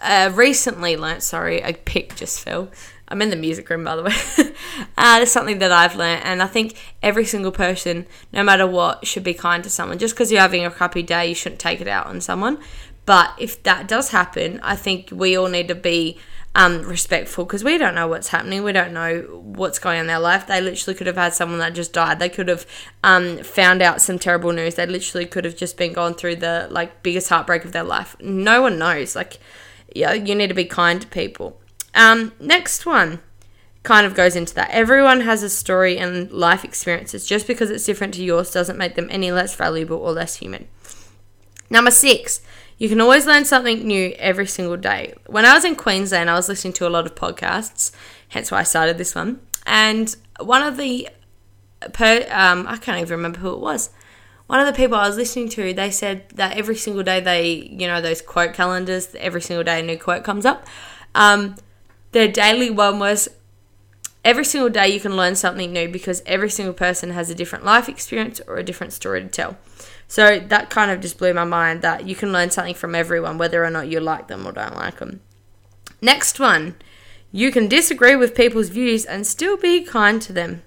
uh, 0.00 0.30
recently 0.34 0.96
learnt. 0.96 1.22
Sorry, 1.22 1.60
a 1.60 1.72
pick 1.72 2.16
just 2.16 2.40
fell. 2.40 2.70
I'm 3.08 3.20
in 3.22 3.30
the 3.30 3.36
music 3.36 3.68
room, 3.68 3.82
by 3.84 3.96
the 3.96 4.04
way. 4.04 4.12
uh, 4.96 5.18
it's 5.20 5.32
something 5.32 5.58
that 5.58 5.72
I've 5.72 5.96
learned, 5.96 6.22
and 6.24 6.42
I 6.42 6.46
think 6.46 6.76
every 7.02 7.24
single 7.24 7.50
person, 7.50 8.06
no 8.32 8.44
matter 8.44 8.66
what, 8.66 9.06
should 9.06 9.24
be 9.24 9.34
kind 9.34 9.64
to 9.64 9.70
someone. 9.70 9.98
Just 9.98 10.14
because 10.14 10.30
you're 10.30 10.40
having 10.40 10.64
a 10.64 10.70
crappy 10.70 11.02
day, 11.02 11.28
you 11.28 11.34
shouldn't 11.34 11.60
take 11.60 11.80
it 11.80 11.88
out 11.88 12.06
on 12.06 12.20
someone. 12.20 12.58
But 13.06 13.34
if 13.38 13.62
that 13.64 13.88
does 13.88 14.10
happen, 14.10 14.60
I 14.62 14.76
think 14.76 15.08
we 15.10 15.36
all 15.36 15.48
need 15.48 15.66
to 15.68 15.74
be 15.74 16.18
um, 16.54 16.82
respectful 16.82 17.44
because 17.44 17.62
we 17.62 17.78
don't 17.78 17.94
know 17.94 18.08
what's 18.08 18.28
happening. 18.28 18.64
We 18.64 18.72
don't 18.72 18.92
know 18.92 19.20
what's 19.42 19.78
going 19.78 19.98
on 19.98 20.02
in 20.02 20.06
their 20.08 20.18
life. 20.18 20.46
They 20.46 20.60
literally 20.60 20.96
could 20.96 21.06
have 21.06 21.16
had 21.16 21.32
someone 21.32 21.60
that 21.60 21.74
just 21.74 21.92
died. 21.92 22.18
They 22.18 22.28
could 22.28 22.48
have 22.48 22.66
um, 23.04 23.38
found 23.38 23.82
out 23.82 24.00
some 24.00 24.18
terrible 24.18 24.52
news. 24.52 24.74
They 24.74 24.86
literally 24.86 25.26
could 25.26 25.44
have 25.44 25.56
just 25.56 25.76
been 25.76 25.92
going 25.92 26.14
through 26.14 26.36
the 26.36 26.66
like 26.70 27.02
biggest 27.02 27.28
heartbreak 27.28 27.64
of 27.64 27.72
their 27.72 27.84
life. 27.84 28.16
No 28.20 28.62
one 28.62 28.78
knows. 28.78 29.14
Like, 29.14 29.38
yeah, 29.94 30.12
you 30.12 30.34
need 30.34 30.48
to 30.48 30.54
be 30.54 30.64
kind 30.64 31.00
to 31.00 31.06
people. 31.06 31.60
Um, 31.94 32.32
next 32.40 32.84
one 32.84 33.20
kind 33.82 34.06
of 34.06 34.14
goes 34.14 34.36
into 34.36 34.54
that. 34.54 34.70
Everyone 34.70 35.20
has 35.22 35.42
a 35.42 35.50
story 35.50 35.98
and 35.98 36.30
life 36.32 36.64
experiences. 36.64 37.26
Just 37.26 37.46
because 37.46 37.70
it's 37.70 37.84
different 37.84 38.14
to 38.14 38.24
yours 38.24 38.50
doesn't 38.50 38.76
make 38.76 38.96
them 38.96 39.08
any 39.10 39.30
less 39.32 39.54
valuable 39.54 39.96
or 39.96 40.12
less 40.12 40.36
human. 40.36 40.66
Number 41.70 41.92
six, 41.92 42.40
you 42.80 42.88
can 42.88 43.00
always 43.00 43.26
learn 43.26 43.44
something 43.44 43.86
new 43.86 44.14
every 44.18 44.46
single 44.46 44.78
day. 44.78 45.12
When 45.26 45.44
I 45.44 45.52
was 45.54 45.66
in 45.66 45.76
Queensland, 45.76 46.30
I 46.30 46.34
was 46.34 46.48
listening 46.48 46.72
to 46.74 46.88
a 46.88 46.90
lot 46.90 47.04
of 47.04 47.14
podcasts, 47.14 47.92
hence 48.30 48.50
why 48.50 48.60
I 48.60 48.62
started 48.62 48.96
this 48.96 49.14
one. 49.14 49.38
And 49.66 50.16
one 50.40 50.62
of 50.62 50.78
the, 50.78 51.10
per, 51.92 52.26
um, 52.30 52.66
I 52.66 52.78
can't 52.78 52.98
even 52.98 53.10
remember 53.10 53.38
who 53.40 53.52
it 53.52 53.60
was. 53.60 53.90
One 54.46 54.60
of 54.60 54.66
the 54.66 54.72
people 54.72 54.96
I 54.96 55.06
was 55.06 55.18
listening 55.18 55.50
to, 55.50 55.74
they 55.74 55.90
said 55.90 56.30
that 56.30 56.56
every 56.56 56.74
single 56.74 57.02
day 57.02 57.20
they, 57.20 57.52
you 57.52 57.86
know, 57.86 58.00
those 58.00 58.22
quote 58.22 58.54
calendars, 58.54 59.14
every 59.16 59.42
single 59.42 59.62
day 59.62 59.80
a 59.80 59.82
new 59.82 59.98
quote 59.98 60.24
comes 60.24 60.46
up. 60.46 60.66
Um, 61.14 61.56
their 62.12 62.28
daily 62.28 62.70
one 62.70 62.98
was 62.98 63.28
every 64.24 64.46
single 64.46 64.70
day 64.70 64.88
you 64.88 65.00
can 65.00 65.18
learn 65.18 65.36
something 65.36 65.70
new 65.70 65.86
because 65.86 66.22
every 66.24 66.48
single 66.48 66.74
person 66.74 67.10
has 67.10 67.28
a 67.28 67.34
different 67.34 67.66
life 67.66 67.90
experience 67.90 68.40
or 68.46 68.56
a 68.56 68.62
different 68.62 68.94
story 68.94 69.20
to 69.20 69.28
tell. 69.28 69.58
So 70.10 70.40
that 70.40 70.70
kind 70.70 70.90
of 70.90 71.00
just 71.00 71.18
blew 71.18 71.32
my 71.32 71.44
mind 71.44 71.82
that 71.82 72.04
you 72.04 72.16
can 72.16 72.32
learn 72.32 72.50
something 72.50 72.74
from 72.74 72.96
everyone, 72.96 73.38
whether 73.38 73.64
or 73.64 73.70
not 73.70 73.86
you 73.86 74.00
like 74.00 74.26
them 74.26 74.44
or 74.44 74.50
don't 74.50 74.74
like 74.74 74.98
them. 74.98 75.20
Next 76.02 76.40
one, 76.40 76.74
you 77.30 77.52
can 77.52 77.68
disagree 77.68 78.16
with 78.16 78.34
people's 78.34 78.70
views 78.70 79.04
and 79.04 79.24
still 79.24 79.56
be 79.56 79.84
kind 79.84 80.20
to 80.22 80.32
them. 80.32 80.64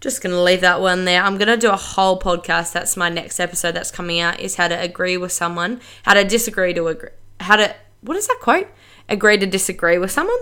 Just 0.00 0.22
gonna 0.22 0.42
leave 0.42 0.62
that 0.62 0.80
one 0.80 1.04
there. 1.04 1.22
I'm 1.22 1.36
gonna 1.36 1.58
do 1.58 1.70
a 1.70 1.76
whole 1.76 2.18
podcast. 2.18 2.72
That's 2.72 2.96
my 2.96 3.10
next 3.10 3.38
episode 3.38 3.72
that's 3.72 3.90
coming 3.90 4.18
out. 4.18 4.40
Is 4.40 4.54
how 4.54 4.68
to 4.68 4.80
agree 4.80 5.18
with 5.18 5.32
someone, 5.32 5.82
how 6.04 6.14
to 6.14 6.24
disagree 6.24 6.72
to 6.72 6.86
agree, 6.86 7.10
how 7.40 7.56
to 7.56 7.76
what 8.00 8.16
is 8.16 8.28
that 8.28 8.38
quote? 8.40 8.68
agree 9.10 9.36
to 9.38 9.46
disagree 9.46 9.98
with 9.98 10.10
someone. 10.10 10.38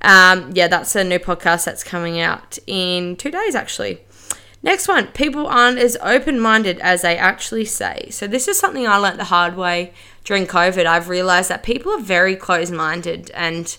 Um, 0.00 0.50
yeah, 0.54 0.68
that's 0.68 0.94
a 0.94 1.04
new 1.04 1.18
podcast 1.18 1.64
that's 1.64 1.82
coming 1.82 2.20
out 2.20 2.58
in 2.66 3.16
two 3.16 3.30
days, 3.30 3.54
actually. 3.54 4.00
Next 4.62 4.88
one, 4.88 5.08
people 5.08 5.46
aren't 5.46 5.78
as 5.78 5.96
open 6.00 6.40
minded 6.40 6.80
as 6.80 7.02
they 7.02 7.16
actually 7.16 7.66
say. 7.66 8.08
So, 8.10 8.26
this 8.26 8.48
is 8.48 8.58
something 8.58 8.86
I 8.86 8.96
learnt 8.96 9.18
the 9.18 9.24
hard 9.24 9.56
way 9.56 9.92
during 10.24 10.46
COVID. 10.46 10.86
I've 10.86 11.08
realized 11.08 11.50
that 11.50 11.62
people 11.62 11.92
are 11.92 12.00
very 12.00 12.34
close 12.34 12.70
minded 12.70 13.30
and 13.32 13.76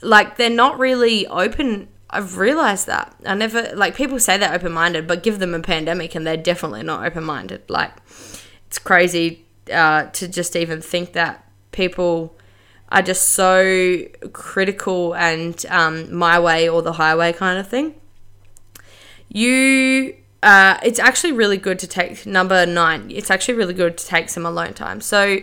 like 0.00 0.36
they're 0.36 0.50
not 0.50 0.78
really 0.78 1.26
open. 1.26 1.88
I've 2.10 2.38
realized 2.38 2.86
that. 2.86 3.14
I 3.26 3.34
never, 3.34 3.74
like, 3.74 3.96
people 3.96 4.20
say 4.20 4.38
they're 4.38 4.54
open 4.54 4.72
minded, 4.72 5.08
but 5.08 5.24
give 5.24 5.40
them 5.40 5.52
a 5.52 5.60
pandemic 5.60 6.14
and 6.14 6.24
they're 6.24 6.36
definitely 6.36 6.84
not 6.84 7.04
open 7.04 7.24
minded. 7.24 7.68
Like, 7.68 7.92
it's 8.68 8.78
crazy 8.78 9.44
uh, 9.72 10.04
to 10.04 10.28
just 10.28 10.54
even 10.54 10.80
think 10.80 11.12
that 11.14 11.48
people 11.72 12.38
are 12.90 13.02
just 13.02 13.32
so 13.32 14.04
critical 14.32 15.14
and 15.16 15.66
um, 15.68 16.14
my 16.14 16.38
way 16.38 16.68
or 16.68 16.82
the 16.82 16.92
highway 16.92 17.32
kind 17.32 17.58
of 17.58 17.66
thing. 17.66 17.94
You, 19.34 20.16
uh, 20.44 20.78
it's 20.84 21.00
actually 21.00 21.32
really 21.32 21.56
good 21.56 21.80
to 21.80 21.88
take 21.88 22.24
number 22.24 22.64
nine. 22.64 23.10
It's 23.10 23.32
actually 23.32 23.54
really 23.54 23.74
good 23.74 23.98
to 23.98 24.06
take 24.06 24.28
some 24.28 24.46
alone 24.46 24.74
time. 24.74 25.00
So 25.00 25.40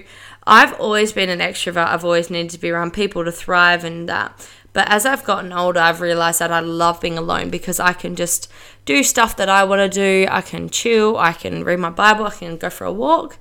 I've 0.48 0.74
always 0.80 1.12
been 1.12 1.30
an 1.30 1.40
extrovert. 1.40 1.88
I've 1.88 2.06
always 2.06 2.30
needed 2.30 2.52
to 2.52 2.58
be 2.58 2.70
around 2.70 2.94
people 2.94 3.26
to 3.26 3.32
thrive 3.34 3.84
and 3.84 4.08
that. 4.08 4.48
But 4.72 4.90
as 4.90 5.06
I've 5.06 5.26
gotten 5.26 5.52
older, 5.52 5.82
I've 5.82 6.00
realized 6.00 6.40
that 6.40 6.54
I 6.54 6.62
love 6.62 7.02
being 7.02 7.18
alone 7.18 7.50
because 7.50 7.82
I 7.82 7.92
can 7.92 8.16
just 8.16 8.50
do 8.86 9.04
stuff 9.04 9.36
that 9.36 9.50
I 9.50 9.66
want 9.66 9.80
to 9.82 9.90
do. 9.90 10.26
I 10.32 10.40
can 10.40 10.70
chill. 10.70 11.18
I 11.18 11.34
can 11.34 11.66
read 11.66 11.80
my 11.80 11.90
Bible. 11.90 12.26
I 12.26 12.32
can 12.32 12.56
go 12.56 12.70
for 12.70 12.86
a 12.86 12.94
walk, 12.94 13.38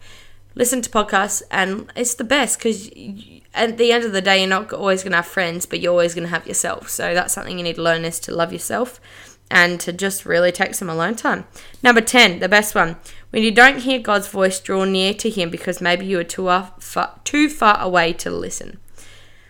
listen 0.56 0.82
to 0.82 0.90
podcasts, 0.90 1.42
and 1.52 1.92
it's 1.94 2.14
the 2.14 2.24
best 2.24 2.58
because 2.58 2.90
at 3.54 3.78
the 3.78 3.92
end 3.92 4.04
of 4.04 4.12
the 4.12 4.20
day, 4.20 4.40
you're 4.40 4.48
not 4.48 4.72
always 4.72 5.02
going 5.04 5.12
to 5.12 5.18
have 5.18 5.26
friends, 5.26 5.66
but 5.66 5.80
you're 5.80 5.92
always 5.92 6.14
going 6.14 6.26
to 6.26 6.34
have 6.34 6.46
yourself. 6.46 6.88
So 6.88 7.14
that's 7.14 7.32
something 7.32 7.56
you 7.56 7.64
need 7.64 7.76
to 7.76 7.82
learn 7.82 8.04
is 8.04 8.18
to 8.20 8.34
love 8.34 8.52
yourself. 8.52 9.00
And 9.50 9.80
to 9.80 9.92
just 9.92 10.24
really 10.24 10.52
take 10.52 10.74
some 10.74 10.88
alone 10.88 11.16
time. 11.16 11.44
Number 11.82 12.00
10, 12.00 12.38
the 12.38 12.48
best 12.48 12.74
one. 12.74 12.96
When 13.30 13.42
you 13.42 13.50
don't 13.50 13.80
hear 13.80 13.98
God's 13.98 14.28
voice, 14.28 14.60
draw 14.60 14.84
near 14.84 15.12
to 15.14 15.30
Him 15.30 15.50
because 15.50 15.80
maybe 15.80 16.06
you 16.06 16.18
are 16.20 16.24
too 16.24 16.48
far, 16.78 17.20
too 17.24 17.48
far 17.48 17.80
away 17.80 18.12
to 18.14 18.30
listen. 18.30 18.78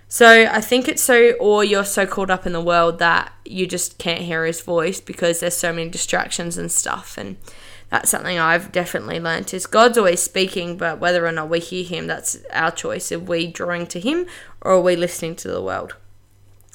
So 0.08 0.48
I 0.50 0.60
think 0.60 0.88
it's 0.88 1.02
so, 1.02 1.32
or 1.32 1.62
you're 1.62 1.84
so 1.84 2.06
caught 2.06 2.30
up 2.30 2.44
in 2.44 2.52
the 2.52 2.60
world 2.60 2.98
that 2.98 3.32
you 3.44 3.66
just 3.66 3.98
can't 3.98 4.22
hear 4.22 4.44
His 4.44 4.60
voice 4.60 5.00
because 5.00 5.40
there's 5.40 5.56
so 5.56 5.72
many 5.72 5.88
distractions 5.88 6.58
and 6.58 6.72
stuff. 6.72 7.16
And 7.16 7.36
that's 7.90 8.10
something 8.10 8.38
I've 8.38 8.72
definitely 8.72 9.20
learnt 9.20 9.54
is 9.54 9.66
God's 9.66 9.98
always 9.98 10.22
speaking, 10.22 10.76
but 10.76 10.98
whether 10.98 11.26
or 11.26 11.32
not 11.32 11.48
we 11.48 11.60
hear 11.60 11.84
Him, 11.84 12.06
that's 12.06 12.38
our 12.52 12.70
choice. 12.70 13.12
Are 13.12 13.18
we 13.18 13.46
drawing 13.46 13.86
to 13.88 14.00
Him 14.00 14.26
or 14.62 14.72
are 14.72 14.80
we 14.80 14.96
listening 14.96 15.36
to 15.36 15.48
the 15.48 15.62
world? 15.62 15.94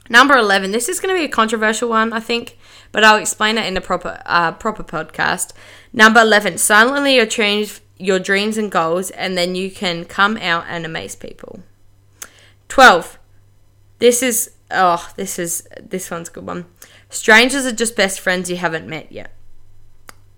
Number 0.10 0.36
11. 0.36 0.72
This 0.72 0.88
is 0.88 1.00
going 1.00 1.16
to 1.16 1.20
be 1.20 1.26
a 1.26 1.30
controversial 1.30 1.90
one, 1.90 2.14
I 2.14 2.20
think, 2.20 2.58
but 2.92 3.04
I'll 3.04 3.18
explain 3.18 3.58
it 3.58 3.66
in 3.66 3.76
a 3.76 3.82
proper 3.82 4.22
uh, 4.26 4.52
proper 4.54 4.84
podcast. 4.84 5.52
Number 5.92 6.22
11. 6.22 6.60
Silently 6.60 7.16
your 7.16 7.26
dreams, 7.26 7.82
your 7.98 8.20
dreams 8.20 8.58
and 8.58 8.72
goals, 8.72 9.10
and 9.12 9.38
then 9.38 9.56
you 9.56 9.72
can 9.72 10.06
come 10.06 10.38
out 10.38 10.66
and 10.68 10.86
amaze 10.86 11.16
people. 11.16 11.62
12. 12.70 13.18
This 14.00 14.22
is, 14.22 14.52
oh, 14.70 15.12
this 15.16 15.40
is, 15.40 15.68
this 15.82 16.12
one's 16.12 16.30
a 16.30 16.32
good 16.34 16.46
one. 16.46 16.66
Strangers 17.10 17.66
are 17.66 17.72
just 17.72 17.96
best 17.96 18.20
friends 18.20 18.50
you 18.50 18.58
haven't 18.58 18.88
met 18.88 19.12
yet. 19.12 19.32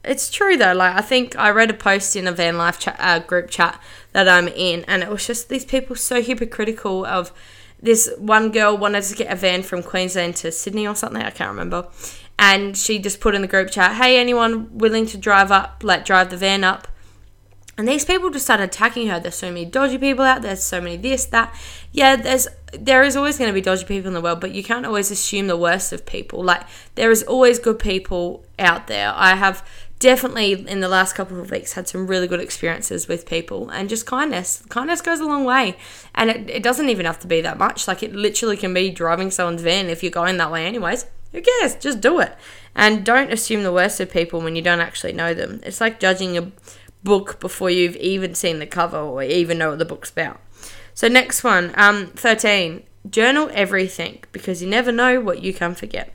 It's 0.04 0.32
true 0.32 0.56
though. 0.56 0.74
Like 0.74 0.96
I 0.96 1.02
think 1.02 1.38
I 1.38 1.50
read 1.50 1.70
a 1.70 1.74
post 1.74 2.16
in 2.16 2.28
a 2.28 2.32
van 2.32 2.58
life 2.58 2.80
chat, 2.80 2.96
uh, 3.00 3.20
group 3.20 3.50
chat 3.50 3.82
that 4.14 4.30
I'm 4.30 4.48
in, 4.48 4.86
and 4.86 5.04
it 5.04 5.10
was 5.10 5.28
just 5.28 5.50
these 5.50 5.66
people 5.66 5.96
so 5.98 6.22
hypocritical 6.22 7.06
of 7.06 7.34
this 7.80 8.10
one 8.18 8.52
girl 8.52 8.78
wanted 8.78 9.04
to 9.04 9.16
get 9.16 9.32
a 9.32 9.36
van 9.36 9.64
from 9.64 9.84
Queensland 9.84 10.36
to 10.38 10.52
Sydney 10.52 10.88
or 10.88 10.96
something, 10.96 11.22
I 11.22 11.30
can't 11.30 11.50
remember. 11.50 11.88
And 12.40 12.78
she 12.78 13.00
just 13.00 13.20
put 13.20 13.36
in 13.36 13.42
the 13.42 13.48
group 13.48 13.72
chat, 13.72 13.96
hey, 13.96 14.20
anyone 14.20 14.78
willing 14.78 15.06
to 15.08 15.18
drive 15.18 15.52
up, 15.52 15.82
like 15.84 16.06
drive 16.06 16.30
the 16.30 16.38
van 16.38 16.64
up? 16.64 16.88
And 17.78 17.88
these 17.88 18.06
people 18.06 18.32
just 18.32 18.46
started 18.46 18.64
attacking 18.64 19.08
her. 19.08 19.20
There's 19.20 19.36
so 19.36 19.50
many 19.50 19.66
dodgy 19.66 20.00
people 20.00 20.26
out 20.26 20.42
there, 20.42 20.50
there's 20.50 20.64
so 20.64 20.82
many 20.82 20.98
this, 20.98 21.26
that. 21.26 21.56
Yeah, 21.92 22.16
there's 22.16 22.48
there 22.74 23.04
is 23.04 23.16
always 23.16 23.38
going 23.38 23.50
to 23.50 23.54
be 23.54 23.62
dodgy 23.62 23.86
people 23.86 24.08
in 24.08 24.14
the 24.14 24.22
world, 24.22 24.42
but 24.42 24.52
you 24.52 24.64
can't 24.64 24.86
always 24.86 25.12
assume 25.12 25.48
the 25.48 25.58
worst 25.58 25.94
of 25.94 26.06
people. 26.06 26.44
Like 26.44 26.64
there 26.96 27.12
is 27.12 27.24
always 27.24 27.60
good 27.60 27.80
people 27.80 28.44
out 28.58 28.88
there. 28.88 29.14
I 29.16 29.36
have 29.36 29.68
definitely 30.00 30.54
in 30.68 30.80
the 30.80 30.88
last 30.88 31.14
couple 31.14 31.40
of 31.40 31.52
weeks 31.52 31.74
had 31.74 31.88
some 31.88 32.08
really 32.08 32.28
good 32.28 32.40
experiences 32.40 33.08
with 33.08 33.26
people 33.26 33.70
and 33.70 33.90
just 33.90 34.06
kindness. 34.06 34.64
Kindness 34.70 35.02
goes 35.02 35.20
a 35.20 35.26
long 35.26 35.44
way 35.44 35.78
and 36.14 36.30
it, 36.30 36.50
it 36.50 36.64
doesn't 36.64 36.90
even 36.90 37.06
have 37.06 37.20
to 37.20 37.28
be 37.28 37.42
that 37.42 37.58
much. 37.58 37.88
Like 37.88 38.04
it 38.04 38.14
literally 38.14 38.58
can 38.58 38.74
be 38.74 38.90
driving 38.90 39.32
someone's 39.32 39.62
van 39.62 39.88
if 39.88 40.04
you're 40.04 40.12
going 40.12 40.38
that 40.38 40.52
way 40.52 40.66
anyways. 40.66 41.06
Who 41.32 41.42
cares? 41.42 41.76
Just 41.76 42.02
do 42.02 42.20
it. 42.20 42.36
And 42.76 43.04
don't 43.04 43.34
assume 43.34 43.64
the 43.64 43.74
worst 43.74 44.00
of 44.00 44.12
people 44.12 44.40
when 44.40 44.56
you 44.56 44.62
don't 44.62 44.80
actually 44.80 45.14
know 45.14 45.34
them. 45.34 45.62
It's 45.64 45.82
like 45.82 46.00
judging 46.00 46.38
a 46.38 46.52
book 47.04 47.40
before 47.40 47.70
you've 47.70 47.96
even 47.98 48.36
seen 48.36 48.60
the 48.60 48.68
cover 48.68 48.98
or 48.98 49.24
even 49.24 49.58
know 49.58 49.70
what 49.70 49.80
the 49.80 49.86
book's 49.86 50.12
about. 50.12 50.40
So 50.94 51.08
next 51.08 51.44
one 51.44 51.74
um 51.76 52.08
13 52.08 52.84
journal 53.10 53.50
everything 53.54 54.24
because 54.32 54.62
you 54.62 54.70
never 54.70 54.92
know 54.92 55.20
what 55.22 55.42
you 55.42 55.54
can 55.54 55.74
forget 55.76 56.14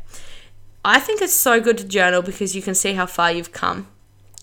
I 0.84 0.98
think 0.98 1.22
it's 1.22 1.32
so 1.32 1.60
good 1.60 1.78
to 1.78 1.84
journal 1.84 2.22
because 2.22 2.56
you 2.56 2.62
can 2.62 2.74
see 2.74 2.94
how 2.94 3.06
far 3.06 3.30
you've 3.30 3.52
come. 3.52 3.88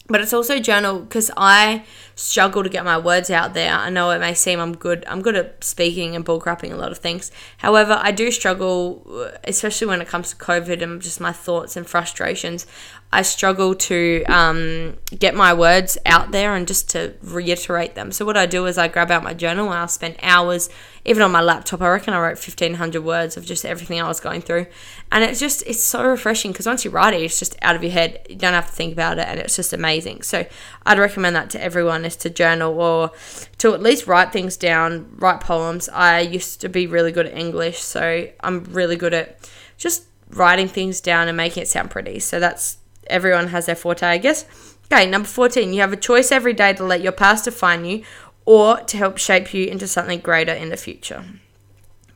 But 0.07 0.21
it's 0.21 0.33
also 0.33 0.57
journal 0.57 1.01
because 1.01 1.29
I 1.37 1.83
struggle 2.15 2.63
to 2.63 2.69
get 2.69 2.83
my 2.83 2.97
words 2.97 3.29
out 3.29 3.53
there. 3.53 3.73
I 3.73 3.91
know 3.91 4.09
it 4.09 4.19
may 4.19 4.33
seem 4.33 4.59
I'm 4.59 4.75
good. 4.75 5.05
I'm 5.07 5.21
good 5.21 5.35
at 5.35 5.63
speaking 5.63 6.15
and 6.15 6.25
bullcrapping 6.25 6.71
a 6.71 6.77
lot 6.77 6.91
of 6.91 6.97
things. 6.97 7.31
However, 7.57 7.99
I 8.01 8.11
do 8.11 8.31
struggle, 8.31 9.05
uh, 9.07 9.37
especially 9.43 9.85
when 9.87 10.01
it 10.01 10.07
comes 10.07 10.31
to 10.31 10.35
COVID 10.35 10.81
and 10.81 10.99
just 10.99 11.21
my 11.21 11.31
thoughts 11.31 11.77
and 11.77 11.85
frustrations. 11.85 12.65
I 13.11 13.23
struggle 13.23 13.73
to 13.73 14.23
um, 14.25 14.97
get 15.17 15.33
my 15.33 15.51
words 15.51 15.97
out 16.05 16.31
there 16.31 16.53
and 16.53 16.67
just 16.67 16.89
to 16.91 17.15
reiterate 17.23 17.95
them. 17.95 18.11
So 18.11 18.23
what 18.23 18.37
I 18.37 18.45
do 18.45 18.67
is 18.67 18.77
I 18.77 18.87
grab 18.87 19.09
out 19.09 19.23
my 19.23 19.33
journal 19.33 19.65
and 19.65 19.73
I'll 19.73 19.87
spend 19.87 20.15
hours, 20.21 20.69
even 21.05 21.23
on 21.23 21.31
my 21.31 21.41
laptop. 21.41 21.81
I 21.81 21.89
reckon 21.89 22.13
I 22.13 22.19
wrote 22.19 22.37
fifteen 22.37 22.75
hundred 22.75 23.03
words 23.03 23.35
of 23.35 23.45
just 23.45 23.65
everything 23.65 23.99
I 23.99 24.07
was 24.07 24.19
going 24.19 24.41
through, 24.41 24.67
and 25.11 25.23
it's 25.23 25.39
just 25.39 25.63
it's 25.65 25.81
so 25.81 26.05
refreshing 26.05 26.51
because 26.51 26.67
once 26.67 26.85
you 26.85 26.91
write 26.91 27.15
it, 27.15 27.23
it's 27.23 27.39
just 27.39 27.57
out 27.63 27.75
of 27.75 27.81
your 27.81 27.91
head. 27.91 28.27
You 28.29 28.35
don't 28.35 28.53
have 28.53 28.67
to 28.67 28.73
think 28.73 28.93
about 28.93 29.17
it, 29.17 29.27
and 29.27 29.39
it's 29.39 29.55
just 29.55 29.73
amazing. 29.73 30.21
So 30.21 30.45
I'd 30.85 30.99
recommend 30.99 31.35
that 31.35 31.49
to 31.51 31.63
everyone 31.63 32.05
is 32.05 32.15
to 32.17 32.29
journal 32.29 32.79
or 32.79 33.11
to 33.57 33.73
at 33.73 33.81
least 33.81 34.05
write 34.05 34.31
things 34.31 34.55
down, 34.55 35.15
write 35.17 35.39
poems. 35.39 35.89
I 35.89 36.19
used 36.19 36.61
to 36.61 36.69
be 36.69 36.85
really 36.85 37.11
good 37.11 37.25
at 37.25 37.35
English, 37.35 37.79
so 37.79 38.27
I'm 38.41 38.65
really 38.65 38.97
good 38.97 39.15
at 39.15 39.49
just 39.79 40.05
writing 40.29 40.67
things 40.67 41.01
down 41.01 41.27
and 41.27 41.35
making 41.35 41.63
it 41.63 41.67
sound 41.67 41.89
pretty. 41.89 42.19
So 42.19 42.39
that's 42.39 42.77
everyone 43.09 43.47
has 43.47 43.65
their 43.65 43.75
forte, 43.75 44.05
I 44.05 44.17
guess. 44.17 44.45
Okay, 44.91 45.05
number 45.05 45.27
14, 45.27 45.71
you 45.71 45.81
have 45.81 45.93
a 45.93 45.97
choice 45.97 46.31
every 46.31 46.53
day 46.53 46.73
to 46.73 46.83
let 46.83 47.01
your 47.01 47.11
past 47.11 47.45
define 47.45 47.85
you 47.85 48.03
or 48.45 48.77
to 48.77 48.97
help 48.97 49.17
shape 49.17 49.53
you 49.53 49.67
into 49.67 49.87
something 49.87 50.19
greater 50.19 50.53
in 50.53 50.69
the 50.69 50.77
future. 50.77 51.23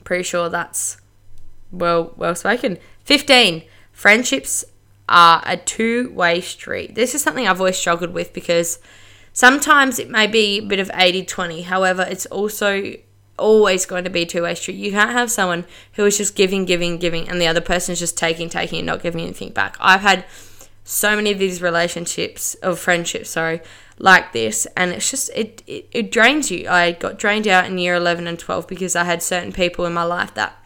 Pretty 0.03 0.23
sure 0.23 0.49
that's 0.49 0.97
well 1.71 2.13
well 2.17 2.35
spoken. 2.35 2.77
15, 3.05 3.63
friendships 3.91 4.65
are 5.07 5.43
a 5.45 5.57
two-way 5.57 6.41
street. 6.41 6.95
This 6.95 7.13
is 7.13 7.21
something 7.21 7.47
I've 7.47 7.59
always 7.59 7.77
struggled 7.77 8.13
with 8.13 8.33
because 8.33 8.79
sometimes 9.33 9.99
it 9.99 10.09
may 10.09 10.27
be 10.27 10.59
a 10.59 10.65
bit 10.65 10.79
of 10.79 10.89
80-20. 10.89 11.65
However, 11.65 12.05
it's 12.09 12.25
also 12.27 12.95
always 13.37 13.85
going 13.85 14.03
to 14.03 14.09
be 14.09 14.21
a 14.21 14.25
two-way 14.25 14.55
street. 14.55 14.75
You 14.75 14.91
can't 14.91 15.11
have 15.11 15.29
someone 15.29 15.65
who 15.93 16.05
is 16.05 16.17
just 16.17 16.35
giving, 16.35 16.65
giving, 16.65 16.97
giving 16.97 17.27
and 17.27 17.41
the 17.41 17.47
other 17.47 17.61
person 17.61 17.93
is 17.93 17.99
just 17.99 18.17
taking, 18.17 18.49
taking 18.49 18.79
and 18.79 18.87
not 18.87 19.03
giving 19.03 19.21
anything 19.21 19.51
back. 19.51 19.75
I've 19.79 20.01
had 20.01 20.25
so 20.83 21.15
many 21.15 21.31
of 21.31 21.39
these 21.39 21.61
relationships 21.61 22.55
of 22.55 22.77
friendships 22.77 23.29
sorry 23.29 23.61
like 23.97 24.33
this 24.33 24.65
and 24.75 24.91
it's 24.91 25.09
just 25.09 25.29
it, 25.35 25.61
it, 25.67 25.87
it 25.91 26.11
drains 26.11 26.49
you. 26.49 26.67
I 26.67 26.91
got 26.93 27.19
drained 27.19 27.47
out 27.47 27.65
in 27.65 27.77
year 27.77 27.95
11 27.95 28.27
and 28.27 28.39
12 28.39 28.67
because 28.67 28.95
i 28.95 29.03
had 29.03 29.21
certain 29.21 29.51
people 29.51 29.85
in 29.85 29.93
my 29.93 30.03
life 30.03 30.33
that 30.33 30.57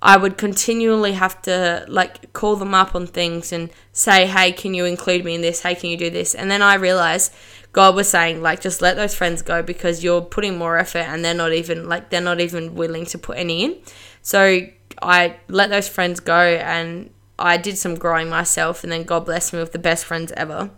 i 0.00 0.16
would 0.16 0.38
continually 0.38 1.12
have 1.12 1.40
to 1.42 1.84
like 1.88 2.32
call 2.32 2.56
them 2.56 2.74
up 2.74 2.94
on 2.94 3.06
things 3.06 3.52
and 3.52 3.70
say 3.92 4.26
hey 4.26 4.50
can 4.52 4.74
you 4.74 4.84
include 4.84 5.24
me 5.24 5.34
in 5.34 5.40
this? 5.40 5.62
Hey 5.62 5.74
can 5.74 5.90
you 5.90 5.96
do 5.96 6.10
this? 6.10 6.34
And 6.34 6.50
then 6.50 6.62
i 6.62 6.74
realized 6.74 7.32
god 7.72 7.94
was 7.94 8.08
saying 8.08 8.40
like 8.40 8.60
just 8.60 8.80
let 8.80 8.96
those 8.96 9.14
friends 9.14 9.42
go 9.42 9.62
because 9.62 10.02
you're 10.02 10.22
putting 10.22 10.56
more 10.56 10.78
effort 10.78 11.00
and 11.00 11.24
they're 11.24 11.34
not 11.34 11.52
even 11.52 11.88
like 11.88 12.10
they're 12.10 12.20
not 12.20 12.40
even 12.40 12.74
willing 12.74 13.04
to 13.06 13.18
put 13.18 13.36
any 13.36 13.64
in. 13.64 13.78
So 14.22 14.66
i 15.02 15.36
let 15.48 15.68
those 15.68 15.88
friends 15.88 16.18
go 16.18 16.40
and 16.40 17.10
I 17.38 17.56
did 17.56 17.78
some 17.78 17.94
growing 17.94 18.28
myself, 18.28 18.82
and 18.82 18.92
then 18.92 19.04
God 19.04 19.26
blessed 19.26 19.52
me 19.52 19.60
with 19.60 19.72
the 19.72 19.78
best 19.78 20.04
friends 20.04 20.32
ever, 20.32 20.70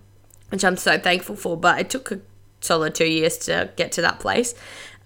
which 0.50 0.64
I'm 0.64 0.76
so 0.76 0.98
thankful 0.98 1.36
for. 1.36 1.56
But 1.56 1.80
it 1.80 1.90
took 1.90 2.10
a 2.12 2.20
solid 2.60 2.94
two 2.94 3.06
years 3.06 3.38
to 3.38 3.70
get 3.76 3.92
to 3.92 4.02
that 4.02 4.20
place. 4.20 4.54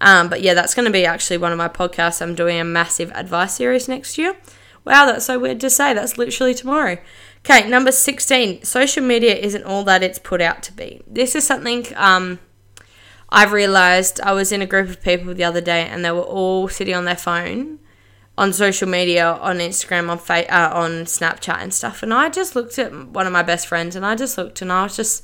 Um, 0.01 0.29
but 0.29 0.41
yeah, 0.41 0.53
that's 0.53 0.75
going 0.75 0.85
to 0.85 0.91
be 0.91 1.05
actually 1.05 1.37
one 1.37 1.51
of 1.51 1.57
my 1.57 1.69
podcasts. 1.69 2.21
I'm 2.21 2.35
doing 2.35 2.59
a 2.59 2.65
massive 2.65 3.11
advice 3.13 3.55
series 3.55 3.87
next 3.87 4.17
year. 4.17 4.35
Wow, 4.83 5.05
that's 5.05 5.25
so 5.25 5.39
weird 5.39 5.59
to 5.61 5.69
say. 5.69 5.93
That's 5.93 6.17
literally 6.17 6.53
tomorrow. 6.53 6.97
Okay, 7.39 7.67
number 7.67 7.91
16. 7.91 8.63
Social 8.63 9.03
media 9.03 9.35
isn't 9.35 9.63
all 9.63 9.83
that 9.85 10.03
it's 10.03 10.19
put 10.19 10.41
out 10.41 10.61
to 10.63 10.73
be. 10.73 11.01
This 11.07 11.35
is 11.35 11.45
something 11.45 11.85
um, 11.95 12.39
I've 13.29 13.51
realized. 13.51 14.19
I 14.21 14.33
was 14.33 14.51
in 14.51 14.61
a 14.61 14.65
group 14.65 14.89
of 14.89 15.01
people 15.01 15.33
the 15.33 15.43
other 15.43 15.61
day 15.61 15.87
and 15.87 16.03
they 16.03 16.11
were 16.11 16.21
all 16.21 16.67
sitting 16.67 16.93
on 16.93 17.05
their 17.05 17.15
phone 17.15 17.79
on 18.37 18.51
social 18.51 18.87
media, 18.87 19.31
on 19.33 19.57
Instagram, 19.57 20.09
on 20.09 20.17
fa- 20.17 20.53
uh, 20.53 20.71
on 20.73 21.05
Snapchat 21.05 21.61
and 21.61 21.73
stuff. 21.73 22.03
And 22.03 22.13
I 22.13 22.29
just 22.29 22.55
looked 22.55 22.77
at 22.77 22.91
one 23.09 23.25
of 23.25 23.33
my 23.33 23.43
best 23.43 23.67
friends, 23.67 23.95
and 23.95 24.05
I 24.05 24.15
just 24.15 24.37
looked, 24.37 24.61
and 24.61 24.71
I 24.71 24.83
was 24.83 24.95
just, 24.95 25.23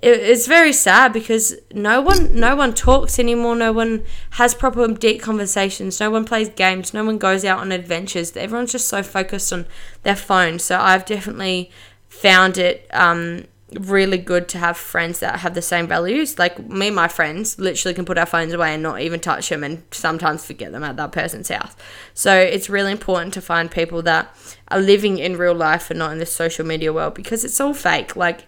it, 0.00 0.20
it's 0.20 0.46
very 0.46 0.72
sad 0.72 1.12
because 1.12 1.54
no 1.72 2.00
one, 2.00 2.38
no 2.38 2.54
one 2.54 2.72
talks 2.72 3.18
anymore. 3.18 3.56
No 3.56 3.72
one 3.72 4.04
has 4.30 4.54
proper 4.54 4.86
deep 4.88 5.20
conversations. 5.20 5.98
No 5.98 6.10
one 6.10 6.24
plays 6.24 6.48
games. 6.50 6.94
No 6.94 7.04
one 7.04 7.18
goes 7.18 7.44
out 7.44 7.58
on 7.58 7.72
adventures. 7.72 8.36
Everyone's 8.36 8.72
just 8.72 8.88
so 8.88 9.02
focused 9.02 9.52
on 9.52 9.66
their 10.04 10.16
phone. 10.16 10.58
So 10.58 10.78
I've 10.78 11.04
definitely 11.04 11.70
found 12.08 12.58
it. 12.58 12.86
Um, 12.92 13.46
really 13.74 14.18
good 14.18 14.48
to 14.48 14.58
have 14.58 14.76
friends 14.76 15.18
that 15.18 15.40
have 15.40 15.54
the 15.54 15.62
same 15.62 15.88
values. 15.88 16.38
Like 16.38 16.68
me 16.68 16.86
and 16.86 16.96
my 16.96 17.08
friends 17.08 17.58
literally 17.58 17.94
can 17.94 18.04
put 18.04 18.18
our 18.18 18.26
phones 18.26 18.52
away 18.52 18.74
and 18.74 18.82
not 18.82 19.00
even 19.00 19.18
touch 19.18 19.48
them 19.48 19.64
and 19.64 19.82
sometimes 19.90 20.46
forget 20.46 20.72
them 20.72 20.84
at 20.84 20.96
that 20.96 21.12
person's 21.12 21.48
house. 21.48 21.74
So 22.14 22.36
it's 22.36 22.70
really 22.70 22.92
important 22.92 23.34
to 23.34 23.40
find 23.40 23.70
people 23.70 24.02
that 24.02 24.34
are 24.68 24.80
living 24.80 25.18
in 25.18 25.36
real 25.36 25.54
life 25.54 25.90
and 25.90 25.98
not 25.98 26.12
in 26.12 26.18
this 26.18 26.34
social 26.34 26.64
media 26.64 26.92
world 26.92 27.14
because 27.14 27.44
it's 27.44 27.60
all 27.60 27.74
fake. 27.74 28.14
Like 28.14 28.46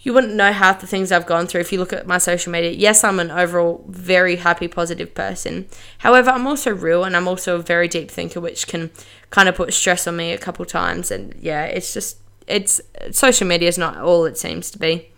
you 0.00 0.12
wouldn't 0.12 0.34
know 0.34 0.52
half 0.52 0.82
the 0.82 0.86
things 0.86 1.10
I've 1.10 1.24
gone 1.24 1.46
through 1.46 1.62
if 1.62 1.72
you 1.72 1.78
look 1.78 1.94
at 1.94 2.06
my 2.06 2.18
social 2.18 2.52
media. 2.52 2.70
Yes, 2.70 3.02
I'm 3.02 3.18
an 3.18 3.30
overall 3.30 3.82
very 3.88 4.36
happy, 4.36 4.68
positive 4.68 5.14
person. 5.14 5.66
However, 5.98 6.30
I'm 6.30 6.46
also 6.46 6.70
real 6.70 7.04
and 7.04 7.16
I'm 7.16 7.26
also 7.26 7.56
a 7.56 7.62
very 7.62 7.88
deep 7.88 8.10
thinker, 8.10 8.40
which 8.40 8.66
can 8.66 8.90
kind 9.30 9.48
of 9.48 9.54
put 9.54 9.72
stress 9.72 10.06
on 10.06 10.16
me 10.16 10.32
a 10.32 10.38
couple 10.38 10.66
times. 10.66 11.10
And 11.10 11.34
yeah, 11.40 11.64
it's 11.64 11.94
just 11.94 12.18
it's 12.46 12.80
social 13.10 13.46
media 13.46 13.68
is 13.68 13.78
not 13.78 13.96
all 13.98 14.24
it 14.24 14.38
seems 14.38 14.70
to 14.72 14.78
be. 14.78 15.10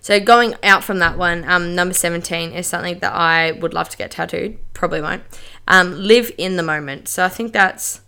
So 0.00 0.20
going 0.20 0.54
out 0.62 0.84
from 0.84 1.00
that 1.00 1.18
one, 1.18 1.44
um, 1.48 1.74
number 1.74 1.94
seventeen 1.94 2.52
is 2.52 2.66
something 2.66 2.98
that 3.00 3.12
I 3.12 3.52
would 3.52 3.74
love 3.74 3.88
to 3.90 3.96
get 3.96 4.10
tattooed. 4.10 4.58
Probably 4.74 5.00
won't. 5.00 5.22
Um, 5.66 5.94
live 5.94 6.30
in 6.38 6.56
the 6.56 6.62
moment. 6.62 7.08
So 7.08 7.24
I 7.24 7.28
think 7.28 7.52
that's 7.52 8.00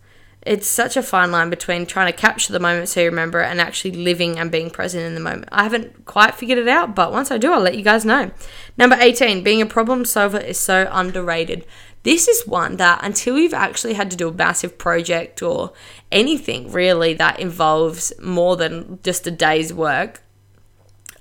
it's 0.42 0.66
such 0.66 0.96
a 0.96 1.02
fine 1.02 1.30
line 1.30 1.50
between 1.50 1.84
trying 1.84 2.10
to 2.10 2.18
capture 2.18 2.52
the 2.52 2.60
moment 2.60 2.88
so 2.88 3.00
you 3.00 3.06
remember 3.06 3.42
it 3.42 3.46
and 3.46 3.60
actually 3.60 3.90
living 3.90 4.38
and 4.38 4.50
being 4.50 4.70
present 4.70 5.04
in 5.04 5.14
the 5.14 5.20
moment. 5.20 5.48
I 5.52 5.64
haven't 5.64 6.06
quite 6.06 6.34
figured 6.34 6.58
it 6.58 6.68
out, 6.68 6.94
but 6.94 7.12
once 7.12 7.30
I 7.30 7.36
do, 7.36 7.52
I'll 7.52 7.60
let 7.60 7.76
you 7.76 7.84
guys 7.84 8.06
know. 8.06 8.30
Number 8.78 8.96
18, 8.98 9.42
being 9.42 9.60
a 9.60 9.66
problem 9.66 10.04
solver 10.06 10.38
is 10.38 10.58
so 10.58 10.88
underrated. 10.90 11.66
This 12.02 12.28
is 12.28 12.46
one 12.46 12.76
that 12.76 13.00
until 13.02 13.38
you've 13.38 13.54
actually 13.54 13.94
had 13.94 14.10
to 14.10 14.16
do 14.16 14.28
a 14.28 14.32
massive 14.32 14.78
project 14.78 15.42
or 15.42 15.72
anything 16.10 16.72
really 16.72 17.12
that 17.14 17.38
involves 17.38 18.12
more 18.20 18.56
than 18.56 18.98
just 19.02 19.26
a 19.26 19.30
day's 19.30 19.72
work, 19.72 20.22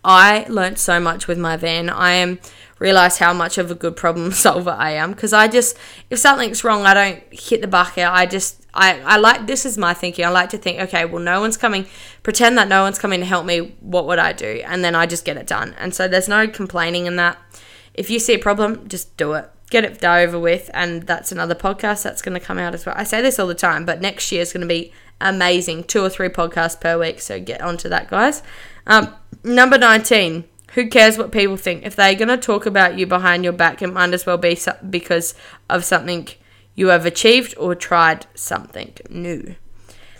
I 0.03 0.45
learned 0.47 0.79
so 0.79 0.99
much 0.99 1.27
with 1.27 1.37
my 1.37 1.57
van. 1.57 1.89
I 1.89 2.11
am 2.13 2.39
realize 2.79 3.17
how 3.17 3.33
much 3.33 3.57
of 3.57 3.69
a 3.69 3.75
good 3.75 3.97
problem 3.97 4.31
solver 4.45 4.71
I 4.71 4.91
am 4.91 5.11
because 5.11 5.33
I 5.33 5.49
just 5.49 5.77
if 6.09 6.17
something's 6.17 6.63
wrong 6.63 6.85
I 6.85 6.93
don't 6.93 7.23
hit 7.31 7.59
the 7.59 7.67
bucket. 7.67 8.07
I 8.07 8.25
just 8.25 8.65
I, 8.73 9.01
I 9.01 9.17
like 9.17 9.47
this 9.47 9.65
is 9.65 9.77
my 9.77 9.93
thinking. 9.93 10.23
I 10.23 10.29
like 10.29 10.49
to 10.49 10.57
think 10.57 10.79
okay 10.79 11.03
well 11.03 11.21
no 11.21 11.41
one's 11.41 11.57
coming 11.57 11.87
pretend 12.23 12.57
that 12.57 12.69
no 12.69 12.83
one's 12.83 12.99
coming 12.99 13.19
to 13.19 13.25
help 13.25 13.45
me. 13.45 13.75
What 13.81 14.07
would 14.07 14.19
I 14.19 14.31
do? 14.31 14.61
And 14.65 14.83
then 14.83 14.95
I 14.95 15.05
just 15.05 15.25
get 15.25 15.35
it 15.35 15.47
done. 15.47 15.75
And 15.77 15.93
so 15.93 16.07
there's 16.07 16.29
no 16.29 16.47
complaining 16.47 17.05
in 17.05 17.17
that. 17.17 17.37
If 17.93 18.09
you 18.09 18.19
see 18.19 18.35
a 18.35 18.39
problem 18.39 18.87
just 18.87 19.17
do 19.17 19.33
it 19.33 19.51
get 19.69 19.83
it 19.83 20.03
over 20.03 20.39
with 20.39 20.69
and 20.73 21.03
that's 21.03 21.31
another 21.31 21.55
podcast 21.55 22.03
that's 22.03 22.21
going 22.21 22.37
to 22.37 22.45
come 22.45 22.57
out 22.57 22.73
as 22.73 22.85
well 22.85 22.95
I 22.97 23.03
say 23.03 23.21
this 23.21 23.39
all 23.39 23.47
the 23.47 23.55
time 23.55 23.85
but 23.85 24.01
next 24.01 24.31
year 24.31 24.41
is 24.41 24.53
going 24.53 24.61
to 24.61 24.67
be 24.67 24.91
amazing 25.21 25.83
two 25.83 26.03
or 26.03 26.09
three 26.09 26.29
podcasts 26.29 26.79
per 26.79 26.97
week 26.97 27.21
so 27.21 27.39
get 27.39 27.61
onto 27.61 27.89
that 27.89 28.09
guys 28.09 28.41
um, 28.87 29.13
number 29.43 29.77
19 29.77 30.45
who 30.73 30.87
cares 30.87 31.17
what 31.17 31.31
people 31.31 31.57
think? 31.57 31.85
If 31.85 31.95
they're 31.95 32.15
going 32.15 32.27
to 32.27 32.37
talk 32.37 32.65
about 32.65 32.97
you 32.97 33.07
behind 33.07 33.43
your 33.43 33.53
back, 33.53 33.81
it 33.81 33.87
might 33.87 34.13
as 34.13 34.25
well 34.25 34.37
be 34.37 34.57
because 34.89 35.33
of 35.69 35.83
something 35.83 36.27
you 36.75 36.87
have 36.87 37.05
achieved 37.05 37.55
or 37.57 37.75
tried 37.75 38.25
something 38.35 38.93
new. 39.09 39.55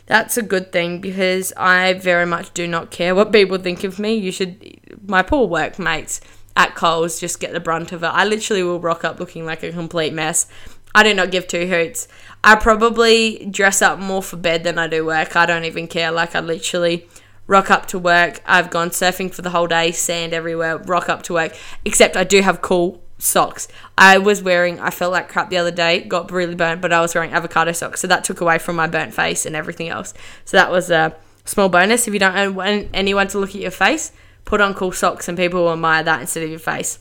That's 0.08 0.38
a 0.38 0.41
good 0.41 0.72
thing 0.72 1.01
because 1.01 1.53
I 1.56 1.94
very 1.94 2.25
much 2.25 2.53
do 2.53 2.68
not 2.68 2.89
care 2.89 3.13
what 3.13 3.32
people 3.32 3.60
think 3.60 3.84
of 3.84 4.00
me. 4.00 4.15
You 4.15 4.32
should, 4.32 4.79
my 5.06 5.22
poor 5.22 5.48
workmates 5.48 6.20
at 6.56 6.75
Coles 6.75 7.20
just 7.20 7.39
get 7.39 7.53
the 7.53 7.60
brunt 7.60 7.91
of 7.91 8.03
it. 8.03 8.08
I 8.08 8.25
literally 8.25 8.63
will 8.63 8.79
rock 8.79 9.03
up 9.03 9.20
looking 9.20 9.46
like 9.46 9.63
a 9.63 9.72
complete 9.72 10.13
mess. 10.13 10.48
I 10.94 11.03
do 11.03 11.13
not 11.13 11.32
give 11.32 11.48
two 11.48 11.68
hoots. 11.68 12.08
I 12.44 12.56
probably 12.56 13.48
dress 13.51 13.82
up 13.82 14.00
more 14.00 14.24
for 14.24 14.38
bed 14.38 14.63
than 14.63 14.77
I 14.77 14.88
do 14.88 15.06
work. 15.06 15.36
I 15.36 15.46
don't 15.46 15.65
even 15.65 15.88
care. 15.88 16.12
Like, 16.12 16.36
I 16.36 16.39
literally 16.39 17.08
rock 17.48 17.70
up 17.70 17.86
to 17.88 18.00
work. 18.00 18.41
I've 18.46 18.70
gone 18.70 18.89
surfing 18.89 19.34
for 19.34 19.41
the 19.41 19.51
whole 19.51 19.68
day, 19.68 19.91
sand 19.91 20.34
everywhere, 20.34 20.77
rock 20.77 21.10
up 21.10 21.24
to 21.24 21.34
work. 21.34 21.56
Except 21.86 22.18
I 22.18 22.24
do 22.24 22.41
have 22.41 22.62
cool 22.62 23.01
socks. 23.20 23.68
I 23.98 24.18
was 24.18 24.41
wearing, 24.41 24.79
I 24.79 24.89
felt 24.89 25.12
like 25.12 25.29
crap 25.29 25.50
the 25.50 25.58
other 25.58 25.72
day, 25.72 26.01
got 26.01 26.32
really 26.32 26.56
burnt, 26.56 26.82
but 26.82 26.94
I 26.94 27.01
was 27.01 27.13
wearing 27.13 27.34
avocado 27.34 27.72
socks. 27.72 28.00
So 28.00 28.08
that 28.08 28.24
took 28.24 28.41
away 28.41 28.58
from 28.58 28.75
my 28.75 28.88
burnt 28.88 29.13
face 29.13 29.46
and 29.46 29.56
everything 29.56 29.89
else. 29.89 30.13
So 30.46 30.58
that 30.58 30.72
was 30.72 30.89
a 30.89 31.15
small 31.46 31.70
bonus. 31.70 32.08
If 32.08 32.13
you 32.13 32.20
don't 32.20 32.56
want 32.56 32.89
anyone 32.94 33.27
to 33.27 33.39
look 33.39 33.50
at 33.50 33.62
your 33.62 33.72
face, 33.72 34.12
put 34.50 34.60
on 34.60 34.74
cool 34.74 34.91
socks 34.91 35.27
and 35.27 35.38
people 35.38 35.63
will 35.63 35.74
admire 35.74 36.01
that 36.01 36.20
instead 36.20 36.44
of 36.44 36.50
your 36.50 36.58
face. 36.58 36.98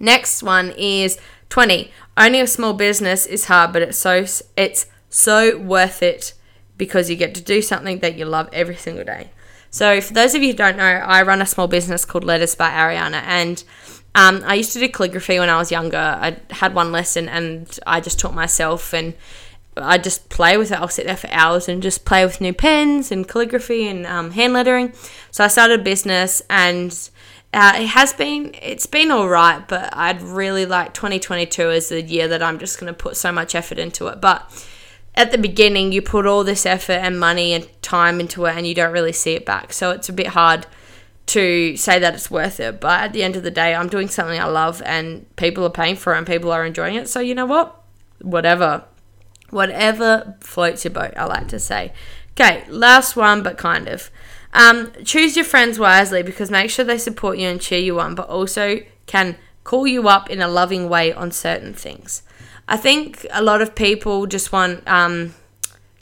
Next 0.00 0.42
one 0.42 0.72
is 0.72 1.16
20. 1.48 1.92
Owning 2.16 2.40
a 2.40 2.46
small 2.48 2.74
business 2.74 3.24
is 3.24 3.44
hard, 3.44 3.72
but 3.72 3.82
it's 3.82 3.96
so 3.96 4.26
it's 4.56 4.86
so 5.08 5.56
worth 5.58 6.02
it 6.02 6.34
because 6.76 7.08
you 7.08 7.14
get 7.14 7.36
to 7.36 7.40
do 7.40 7.62
something 7.62 8.00
that 8.00 8.16
you 8.18 8.24
love 8.24 8.48
every 8.52 8.74
single 8.74 9.04
day. 9.04 9.30
So, 9.70 10.00
for 10.00 10.12
those 10.12 10.34
of 10.34 10.42
you 10.42 10.48
who 10.48 10.56
don't 10.56 10.76
know, 10.76 10.82
I 10.84 11.22
run 11.22 11.40
a 11.40 11.46
small 11.46 11.68
business 11.68 12.04
called 12.04 12.24
Letters 12.24 12.56
by 12.56 12.68
Ariana, 12.70 13.22
and 13.24 13.62
um, 14.14 14.42
I 14.44 14.54
used 14.54 14.72
to 14.72 14.80
do 14.80 14.88
calligraphy 14.88 15.38
when 15.38 15.48
I 15.48 15.56
was 15.56 15.70
younger. 15.70 15.96
I 15.96 16.36
had 16.50 16.74
one 16.74 16.90
lesson, 16.90 17.28
and 17.28 17.78
I 17.86 18.00
just 18.00 18.18
taught 18.18 18.34
myself, 18.34 18.92
and 18.92 19.14
I 19.76 19.98
just 19.98 20.28
play 20.28 20.56
with 20.56 20.70
it. 20.70 20.78
I'll 20.78 20.88
sit 20.88 21.06
there 21.06 21.16
for 21.16 21.30
hours 21.30 21.68
and 21.68 21.82
just 21.82 22.04
play 22.04 22.24
with 22.24 22.40
new 22.40 22.52
pens 22.52 23.10
and 23.10 23.26
calligraphy 23.26 23.88
and 23.88 24.06
um, 24.06 24.32
hand 24.32 24.52
lettering. 24.52 24.92
So 25.30 25.44
I 25.44 25.48
started 25.48 25.80
a 25.80 25.82
business, 25.82 26.42
and 26.50 26.92
uh, 27.54 27.74
it 27.76 27.86
has 27.88 28.12
been 28.12 28.54
it's 28.62 28.86
been 28.86 29.10
all 29.10 29.28
right, 29.28 29.66
but 29.66 29.94
I'd 29.96 30.22
really 30.22 30.66
like 30.66 30.94
2022 30.94 31.70
as 31.70 31.88
the 31.90 32.02
year 32.02 32.28
that 32.28 32.42
I'm 32.42 32.58
just 32.58 32.80
going 32.80 32.92
to 32.92 32.96
put 32.96 33.16
so 33.16 33.30
much 33.30 33.54
effort 33.54 33.78
into 33.78 34.06
it. 34.08 34.20
But 34.20 34.66
at 35.14 35.30
the 35.30 35.38
beginning 35.38 35.92
you 35.92 36.00
put 36.00 36.26
all 36.26 36.44
this 36.44 36.64
effort 36.64 36.94
and 36.94 37.20
money 37.20 37.52
and 37.52 37.68
time 37.82 38.20
into 38.20 38.46
it 38.46 38.56
and 38.56 38.66
you 38.66 38.74
don't 38.74 38.92
really 38.92 39.12
see 39.12 39.34
it 39.34 39.44
back. 39.44 39.72
So 39.72 39.90
it's 39.90 40.08
a 40.08 40.12
bit 40.12 40.28
hard 40.28 40.66
to 41.26 41.76
say 41.76 41.98
that 41.98 42.14
it's 42.14 42.30
worth 42.30 42.58
it. 42.60 42.80
But 42.80 43.00
at 43.00 43.12
the 43.12 43.22
end 43.22 43.36
of 43.36 43.42
the 43.42 43.50
day, 43.50 43.74
I'm 43.74 43.88
doing 43.88 44.08
something 44.08 44.40
I 44.40 44.46
love 44.46 44.80
and 44.86 45.34
people 45.36 45.64
are 45.64 45.70
paying 45.70 45.96
for 45.96 46.14
it 46.14 46.18
and 46.18 46.26
people 46.26 46.50
are 46.50 46.64
enjoying 46.64 46.94
it. 46.94 47.08
So 47.08 47.20
you 47.20 47.34
know 47.34 47.46
what? 47.46 47.82
Whatever. 48.22 48.84
Whatever 49.52 50.34
floats 50.40 50.82
your 50.82 50.92
boat, 50.92 51.12
I 51.16 51.26
like 51.26 51.46
to 51.48 51.60
say. 51.60 51.92
Okay, 52.32 52.64
last 52.68 53.16
one, 53.16 53.42
but 53.42 53.58
kind 53.58 53.86
of. 53.86 54.10
Um, 54.54 54.92
choose 55.04 55.36
your 55.36 55.44
friends 55.44 55.78
wisely 55.78 56.22
because 56.22 56.50
make 56.50 56.70
sure 56.70 56.84
they 56.84 56.96
support 56.96 57.36
you 57.36 57.48
and 57.48 57.60
cheer 57.60 57.78
you 57.78 58.00
on, 58.00 58.14
but 58.14 58.28
also 58.28 58.80
can 59.06 59.36
call 59.62 59.86
you 59.86 60.08
up 60.08 60.30
in 60.30 60.40
a 60.40 60.48
loving 60.48 60.88
way 60.88 61.12
on 61.12 61.30
certain 61.30 61.74
things. 61.74 62.22
I 62.66 62.78
think 62.78 63.26
a 63.30 63.42
lot 63.42 63.60
of 63.60 63.74
people 63.74 64.26
just 64.26 64.52
want 64.52 64.86
um, 64.88 65.34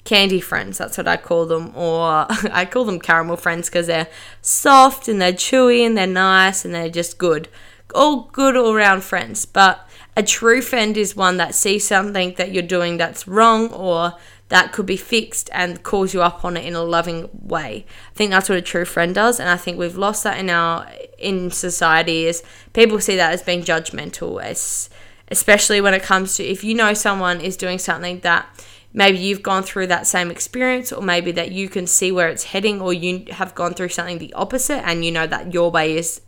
candy 0.05 0.41
friends. 0.41 0.79
That's 0.79 0.97
what 0.97 1.09
I 1.09 1.17
call 1.17 1.47
them, 1.47 1.73
or 1.75 2.27
I 2.53 2.69
call 2.71 2.85
them 2.85 3.01
caramel 3.01 3.37
friends 3.37 3.69
because 3.69 3.89
they're 3.89 4.09
soft 4.43 5.09
and 5.09 5.21
they're 5.21 5.33
chewy 5.33 5.85
and 5.85 5.99
they're 5.99 6.07
nice 6.07 6.65
and 6.65 6.73
they're 6.73 6.89
just 6.89 7.19
good. 7.19 7.49
All 7.95 8.29
good 8.33 8.57
all 8.57 8.75
round 8.75 9.03
friends. 9.03 9.45
But 9.45 9.85
a 10.17 10.23
true 10.23 10.61
friend 10.61 10.97
is 10.97 11.17
one 11.17 11.37
that 11.37 11.55
sees 11.55 11.87
something 11.87 12.35
that 12.37 12.53
you're 12.53 12.63
doing 12.63 12.97
that's 12.97 13.29
wrong 13.29 13.73
or 13.73 14.15
that 14.49 14.73
could 14.73 14.87
be 14.87 14.97
fixed 14.97 15.49
and 15.53 15.83
calls 15.85 16.13
you 16.13 16.23
up 16.23 16.45
on 16.45 16.57
it 16.57 16.65
in 16.65 16.75
a 16.75 16.83
loving 16.83 17.29
way. 17.33 17.87
I 18.11 18.15
think 18.15 18.33
that's 18.33 18.49
what 18.49 18.59
a 18.59 18.63
true 18.63 18.85
friend 18.85 19.15
does, 19.15 19.39
and 19.39 19.49
I 19.49 19.57
think 19.57 19.79
we've 19.79 19.97
lost 19.97 20.25
that 20.25 20.39
in 20.39 20.51
our 20.51 20.89
in 21.19 21.51
society. 21.51 22.27
Is 22.27 22.43
people 22.73 23.01
see 23.01 23.17
that 23.17 23.33
as 23.33 23.43
being 23.43 23.63
judgmental, 23.63 24.43
as 24.43 24.91
especially 25.31 25.81
when 25.81 25.95
it 25.95 26.03
comes 26.03 26.37
to 26.37 26.45
if 26.45 26.65
you 26.65 26.75
know 26.75 26.95
someone 26.95 27.41
is 27.41 27.57
doing 27.57 27.79
something 27.79 28.19
that 28.21 28.47
maybe 28.93 29.19
you've 29.19 29.43
gone 29.43 29.63
through 29.63 29.87
that 29.87 30.05
same 30.05 30.33
experience 30.33 30.91
or 30.93 31.01
maybe 31.01 31.31
that 31.31 31.53
you 31.53 31.69
can 31.69 31.87
see 31.87 32.11
where 32.11 32.29
it's 32.29 32.43
heading 32.43 32.81
or 32.81 32.93
you 32.93 33.25
have 33.31 33.55
gone 33.55 33.73
through 33.73 33.89
something 33.89 34.19
the 34.19 34.33
opposite 34.33 34.85
and 34.85 35.05
you 35.05 35.13
know 35.13 35.29
that 35.29 35.55
your 35.55 35.71
way 35.71 35.97
is 35.97 36.21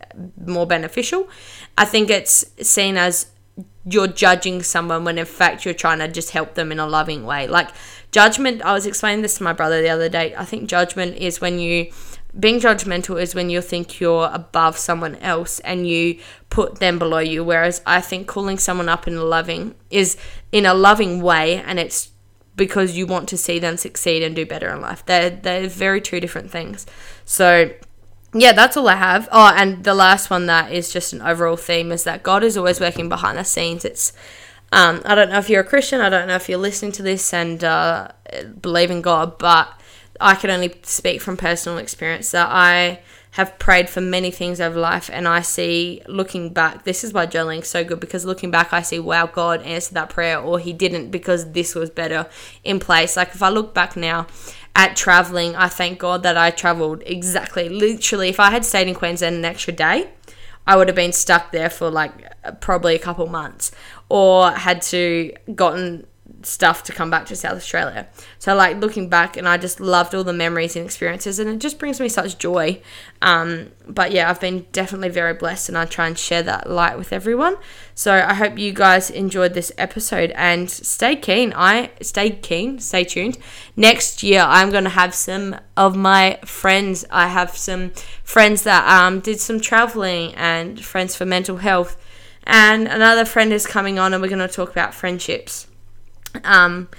more 0.45 0.65
beneficial 0.65 1.27
i 1.77 1.83
think 1.83 2.09
it's 2.09 2.45
seen 2.65 2.95
as 2.95 3.32
you're 3.85 4.07
judging 4.07 4.63
someone 4.63 5.03
when 5.03 5.17
in 5.17 5.25
fact 5.25 5.65
you're 5.65 5.73
trying 5.73 5.99
to 5.99 6.07
just 6.07 6.31
help 6.31 6.55
them 6.55 6.71
in 6.71 6.79
a 6.79 6.87
loving 6.87 7.25
way. 7.25 7.47
Like 7.47 7.69
judgment 8.11 8.61
i 8.61 8.73
was 8.73 8.85
explaining 8.85 9.23
this 9.23 9.37
to 9.37 9.43
my 9.43 9.53
brother 9.53 9.81
the 9.81 9.89
other 9.89 10.09
day. 10.09 10.33
I 10.35 10.45
think 10.45 10.69
judgment 10.69 11.17
is 11.17 11.41
when 11.41 11.59
you 11.59 11.91
being 12.39 12.59
judgmental 12.59 13.21
is 13.21 13.35
when 13.35 13.49
you 13.49 13.61
think 13.61 13.99
you're 13.99 14.29
above 14.33 14.77
someone 14.77 15.15
else 15.17 15.59
and 15.59 15.87
you 15.87 16.19
put 16.49 16.79
them 16.79 16.97
below 16.97 17.19
you. 17.19 17.43
Whereas 17.43 17.81
i 17.85 18.01
think 18.01 18.27
calling 18.27 18.57
someone 18.57 18.89
up 18.89 19.07
in 19.07 19.15
a 19.15 19.23
loving 19.23 19.75
is 19.89 20.17
in 20.51 20.65
a 20.65 20.73
loving 20.73 21.21
way 21.21 21.57
and 21.57 21.79
it's 21.79 22.09
because 22.55 22.95
you 22.95 23.05
want 23.05 23.27
to 23.29 23.37
see 23.37 23.59
them 23.59 23.77
succeed 23.77 24.23
and 24.23 24.35
do 24.35 24.45
better 24.45 24.69
in 24.69 24.81
life. 24.81 25.03
They're, 25.05 25.29
they're 25.29 25.67
very 25.67 25.99
two 25.99 26.19
different 26.19 26.51
things. 26.51 26.85
So 27.25 27.71
yeah 28.33 28.51
that's 28.51 28.77
all 28.77 28.87
i 28.87 28.95
have. 28.95 29.27
Oh 29.31 29.53
and 29.55 29.83
the 29.83 29.93
last 29.93 30.29
one 30.29 30.45
that 30.47 30.71
is 30.71 30.91
just 30.91 31.13
an 31.13 31.21
overall 31.21 31.57
theme 31.57 31.91
is 31.91 32.03
that 32.03 32.23
god 32.23 32.43
is 32.43 32.57
always 32.57 32.79
working 32.79 33.09
behind 33.09 33.37
the 33.37 33.43
scenes. 33.43 33.85
It's 33.85 34.13
um, 34.71 35.01
i 35.05 35.13
don't 35.13 35.29
know 35.29 35.37
if 35.37 35.49
you're 35.49 35.61
a 35.61 35.63
christian 35.63 36.01
i 36.01 36.09
don't 36.09 36.27
know 36.27 36.35
if 36.35 36.49
you're 36.49 36.57
listening 36.57 36.91
to 36.93 37.03
this 37.03 37.31
and 37.31 37.63
uh, 37.63 38.07
believe 38.59 38.89
in 38.89 39.01
god 39.01 39.37
but 39.37 39.71
I 40.19 40.35
can 40.35 40.49
only 40.49 40.73
speak 40.83 41.21
from 41.21 41.37
personal 41.37 41.77
experience 41.77 42.31
that 42.31 42.47
I 42.49 43.01
have 43.31 43.57
prayed 43.57 43.89
for 43.89 43.99
many 43.99 44.29
things 44.29 44.61
over 44.61 44.79
life 44.79 45.09
and 45.11 45.27
I 45.27 45.41
see 45.41 46.03
looking 46.07 46.53
back 46.53 46.83
this 46.83 47.03
is 47.03 47.13
why 47.13 47.25
journaling 47.25 47.61
is 47.61 47.67
so 47.67 47.83
good 47.83 47.99
because 47.99 48.25
looking 48.25 48.51
back 48.51 48.71
I 48.71 48.83
see 48.83 48.99
wow 48.99 49.25
God 49.25 49.63
answered 49.63 49.95
that 49.95 50.09
prayer 50.09 50.39
or 50.39 50.59
he 50.59 50.71
didn't 50.71 51.09
because 51.09 51.51
this 51.51 51.73
was 51.73 51.89
better 51.89 52.27
in 52.63 52.79
place. 52.79 53.17
Like 53.17 53.29
if 53.29 53.41
I 53.41 53.49
look 53.49 53.73
back 53.73 53.95
now 53.95 54.27
at 54.75 54.95
traveling 54.95 55.55
I 55.55 55.67
thank 55.67 55.99
God 55.99 56.23
that 56.23 56.37
I 56.37 56.51
traveled 56.51 57.03
exactly 57.05 57.69
literally 57.69 58.29
if 58.29 58.39
I 58.39 58.51
had 58.51 58.65
stayed 58.65 58.87
in 58.87 58.95
Queensland 58.95 59.35
an 59.35 59.45
extra 59.45 59.73
day 59.73 60.09
I 60.65 60.77
would 60.77 60.87
have 60.87 60.95
been 60.95 61.13
stuck 61.13 61.51
there 61.51 61.69
for 61.69 61.89
like 61.89 62.13
probably 62.61 62.95
a 62.95 62.99
couple 62.99 63.27
months 63.27 63.71
or 64.09 64.51
had 64.51 64.81
to 64.83 65.33
gotten 65.53 66.07
stuff 66.45 66.83
to 66.83 66.91
come 66.91 67.09
back 67.09 67.25
to 67.27 67.35
South 67.35 67.55
Australia. 67.55 68.07
So 68.39 68.55
like 68.55 68.77
looking 68.77 69.09
back 69.09 69.37
and 69.37 69.47
I 69.47 69.57
just 69.57 69.79
loved 69.79 70.13
all 70.13 70.23
the 70.23 70.33
memories 70.33 70.75
and 70.75 70.85
experiences 70.85 71.39
and 71.39 71.49
it 71.49 71.59
just 71.59 71.79
brings 71.79 71.99
me 71.99 72.09
such 72.09 72.37
joy. 72.37 72.81
Um, 73.21 73.71
but 73.87 74.11
yeah, 74.11 74.29
I've 74.29 74.39
been 74.39 74.65
definitely 74.71 75.09
very 75.09 75.33
blessed 75.33 75.69
and 75.69 75.77
I 75.77 75.85
try 75.85 76.07
and 76.07 76.17
share 76.17 76.43
that 76.43 76.69
light 76.69 76.97
with 76.97 77.13
everyone. 77.13 77.57
So 77.95 78.13
I 78.13 78.33
hope 78.33 78.57
you 78.57 78.73
guys 78.73 79.09
enjoyed 79.09 79.53
this 79.53 79.71
episode 79.77 80.31
and 80.31 80.69
stay 80.69 81.15
keen. 81.15 81.53
I 81.55 81.91
stay 82.01 82.31
keen, 82.31 82.79
stay 82.79 83.03
tuned. 83.03 83.37
Next 83.75 84.23
year 84.23 84.41
I'm 84.41 84.69
going 84.71 84.85
to 84.85 84.89
have 84.89 85.13
some 85.13 85.55
of 85.77 85.95
my 85.95 86.39
friends. 86.45 87.05
I 87.11 87.27
have 87.27 87.57
some 87.57 87.91
friends 88.23 88.63
that 88.63 88.87
um, 88.87 89.19
did 89.19 89.39
some 89.39 89.59
traveling 89.59 90.33
and 90.35 90.83
friends 90.83 91.15
for 91.15 91.25
mental 91.25 91.57
health. 91.57 91.97
And 92.45 92.87
another 92.87 93.25
friend 93.25 93.53
is 93.53 93.65
coming 93.65 93.99
on 93.99 94.13
and 94.13 94.21
we're 94.21 94.27
going 94.27 94.45
to 94.45 94.53
talk 94.53 94.71
about 94.71 94.93
friendships 94.93 95.67
um, 96.43 96.89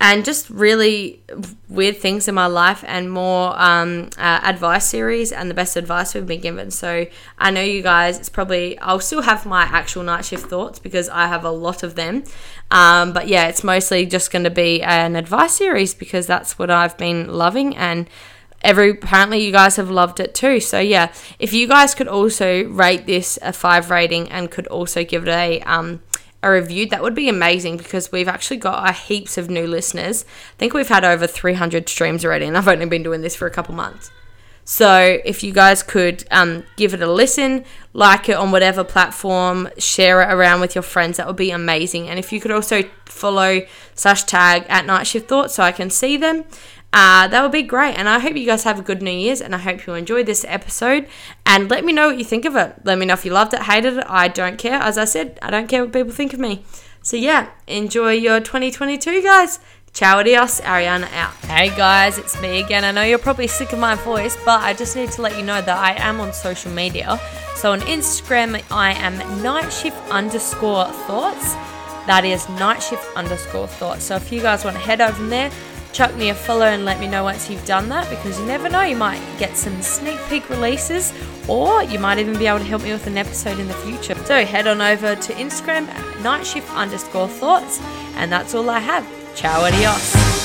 and 0.00 0.24
just 0.24 0.50
really 0.50 1.22
weird 1.68 1.96
things 1.96 2.28
in 2.28 2.34
my 2.34 2.46
life 2.46 2.84
and 2.86 3.10
more 3.10 3.54
um, 3.60 4.10
uh, 4.18 4.40
advice 4.42 4.86
series 4.86 5.32
and 5.32 5.48
the 5.48 5.54
best 5.54 5.76
advice 5.76 6.14
we've 6.14 6.26
been 6.26 6.40
given. 6.40 6.70
So 6.70 7.06
I 7.38 7.50
know 7.50 7.62
you 7.62 7.80
guys, 7.80 8.18
it's 8.18 8.28
probably, 8.28 8.78
I'll 8.80 9.00
still 9.00 9.22
have 9.22 9.46
my 9.46 9.62
actual 9.62 10.02
night 10.02 10.24
shift 10.24 10.46
thoughts 10.46 10.78
because 10.78 11.08
I 11.08 11.28
have 11.28 11.44
a 11.44 11.50
lot 11.50 11.82
of 11.82 11.94
them. 11.94 12.24
Um, 12.70 13.12
but 13.12 13.28
yeah, 13.28 13.46
it's 13.46 13.64
mostly 13.64 14.04
just 14.04 14.30
going 14.30 14.44
to 14.44 14.50
be 14.50 14.82
an 14.82 15.16
advice 15.16 15.54
series 15.54 15.94
because 15.94 16.26
that's 16.26 16.58
what 16.58 16.70
I've 16.70 16.98
been 16.98 17.28
loving 17.28 17.76
and 17.76 18.08
every 18.60 18.90
apparently 18.90 19.44
you 19.44 19.52
guys 19.52 19.76
have 19.76 19.90
loved 19.90 20.18
it 20.18 20.34
too 20.34 20.58
so 20.58 20.80
yeah 20.80 21.12
if 21.38 21.52
you 21.52 21.68
guys 21.68 21.94
could 21.94 22.08
also 22.08 22.64
rate 22.64 23.04
this 23.04 23.38
a 23.42 23.52
five 23.52 23.90
rating 23.90 24.26
and 24.30 24.50
could 24.50 24.66
also 24.68 25.04
give 25.04 25.28
it 25.28 25.30
a 25.30 25.60
um 25.62 26.00
a 26.44 26.52
review, 26.52 26.86
that 26.86 27.02
would 27.02 27.14
be 27.14 27.28
amazing 27.28 27.76
because 27.76 28.12
we've 28.12 28.28
actually 28.28 28.58
got 28.58 28.88
a 28.88 28.92
heaps 28.92 29.38
of 29.38 29.50
new 29.50 29.66
listeners. 29.66 30.24
I 30.54 30.58
think 30.58 30.74
we've 30.74 30.88
had 30.88 31.04
over 31.04 31.26
300 31.26 31.88
streams 31.88 32.24
already, 32.24 32.46
and 32.46 32.56
I've 32.56 32.68
only 32.68 32.86
been 32.86 33.02
doing 33.02 33.22
this 33.22 33.34
for 33.34 33.46
a 33.46 33.50
couple 33.50 33.74
months. 33.74 34.10
So 34.64 35.18
if 35.24 35.44
you 35.44 35.52
guys 35.52 35.82
could 35.82 36.24
um, 36.30 36.64
give 36.76 36.94
it 36.94 37.02
a 37.02 37.10
listen, 37.10 37.64
like 37.92 38.28
it 38.30 38.36
on 38.36 38.50
whatever 38.50 38.82
platform, 38.82 39.68
share 39.76 40.22
it 40.22 40.32
around 40.32 40.60
with 40.60 40.74
your 40.74 40.82
friends, 40.82 41.18
that 41.18 41.26
would 41.26 41.36
be 41.36 41.50
amazing. 41.50 42.08
And 42.08 42.18
if 42.18 42.32
you 42.32 42.40
could 42.40 42.50
also 42.50 42.84
follow 43.04 43.60
slash 43.94 44.24
tag 44.24 44.64
at 44.68 44.86
Night 44.86 45.06
Shift 45.06 45.28
Thoughts 45.28 45.54
so 45.54 45.62
I 45.62 45.72
can 45.72 45.90
see 45.90 46.16
them. 46.16 46.44
Uh, 46.96 47.26
that 47.26 47.42
would 47.42 47.50
be 47.50 47.62
great. 47.62 47.98
And 47.98 48.08
I 48.08 48.20
hope 48.20 48.36
you 48.36 48.46
guys 48.46 48.62
have 48.62 48.78
a 48.78 48.82
good 48.82 49.02
New 49.02 49.10
Year's 49.10 49.40
and 49.40 49.52
I 49.52 49.58
hope 49.58 49.84
you 49.84 49.94
enjoyed 49.94 50.26
this 50.26 50.44
episode. 50.46 51.08
And 51.44 51.68
let 51.68 51.84
me 51.84 51.92
know 51.92 52.06
what 52.06 52.18
you 52.18 52.24
think 52.24 52.44
of 52.44 52.54
it. 52.54 52.76
Let 52.84 52.98
me 52.98 53.04
know 53.04 53.14
if 53.14 53.24
you 53.24 53.32
loved 53.32 53.52
it, 53.52 53.64
hated 53.64 53.98
it. 53.98 54.06
I 54.08 54.28
don't 54.28 54.58
care. 54.58 54.74
As 54.80 54.96
I 54.96 55.04
said, 55.04 55.36
I 55.42 55.50
don't 55.50 55.66
care 55.66 55.82
what 55.82 55.92
people 55.92 56.12
think 56.12 56.32
of 56.32 56.38
me. 56.38 56.64
So, 57.02 57.16
yeah, 57.16 57.50
enjoy 57.66 58.12
your 58.12 58.38
2022, 58.38 59.22
guys. 59.24 59.58
Ciao, 59.92 60.20
adios. 60.20 60.60
Ariana 60.60 61.12
out. 61.14 61.34
Hey, 61.46 61.68
guys, 61.68 62.16
it's 62.16 62.40
me 62.40 62.60
again. 62.60 62.84
I 62.84 62.92
know 62.92 63.02
you're 63.02 63.18
probably 63.18 63.48
sick 63.48 63.72
of 63.72 63.80
my 63.80 63.96
voice, 63.96 64.36
but 64.44 64.62
I 64.62 64.72
just 64.72 64.94
need 64.94 65.10
to 65.10 65.22
let 65.22 65.36
you 65.36 65.42
know 65.42 65.60
that 65.60 65.76
I 65.76 65.94
am 66.00 66.20
on 66.20 66.32
social 66.32 66.70
media. 66.70 67.20
So, 67.56 67.72
on 67.72 67.80
Instagram, 67.80 68.62
I 68.70 68.92
am 68.92 69.14
nightshift 69.42 70.10
underscore 70.10 70.86
thoughts. 71.06 71.54
That 72.06 72.24
is 72.24 72.44
nightshift 72.46 73.14
underscore 73.16 73.66
thoughts. 73.66 74.04
So, 74.04 74.14
if 74.16 74.30
you 74.30 74.40
guys 74.40 74.64
want 74.64 74.76
to 74.76 74.82
head 74.82 75.00
over 75.00 75.26
there, 75.26 75.50
chuck 75.94 76.14
me 76.16 76.30
a 76.30 76.34
follow 76.34 76.66
and 76.66 76.84
let 76.84 76.98
me 76.98 77.06
know 77.06 77.22
once 77.22 77.48
you've 77.48 77.64
done 77.64 77.88
that 77.88 78.10
because 78.10 78.38
you 78.38 78.44
never 78.46 78.68
know, 78.68 78.82
you 78.82 78.96
might 78.96 79.22
get 79.38 79.56
some 79.56 79.80
sneak 79.80 80.18
peek 80.28 80.50
releases 80.50 81.14
or 81.48 81.84
you 81.84 82.00
might 82.00 82.18
even 82.18 82.36
be 82.36 82.48
able 82.48 82.58
to 82.58 82.64
help 82.64 82.82
me 82.82 82.92
with 82.92 83.06
an 83.06 83.16
episode 83.16 83.58
in 83.60 83.68
the 83.68 83.74
future. 83.74 84.16
So 84.24 84.44
head 84.44 84.66
on 84.66 84.80
over 84.80 85.14
to 85.14 85.32
Instagram 85.34 85.86
at 85.88 86.04
nightshift 86.16 86.74
underscore 86.74 87.28
thoughts 87.28 87.80
and 88.16 88.30
that's 88.30 88.54
all 88.54 88.68
I 88.68 88.80
have. 88.80 89.06
Ciao, 89.36 89.64
adios. 89.64 90.43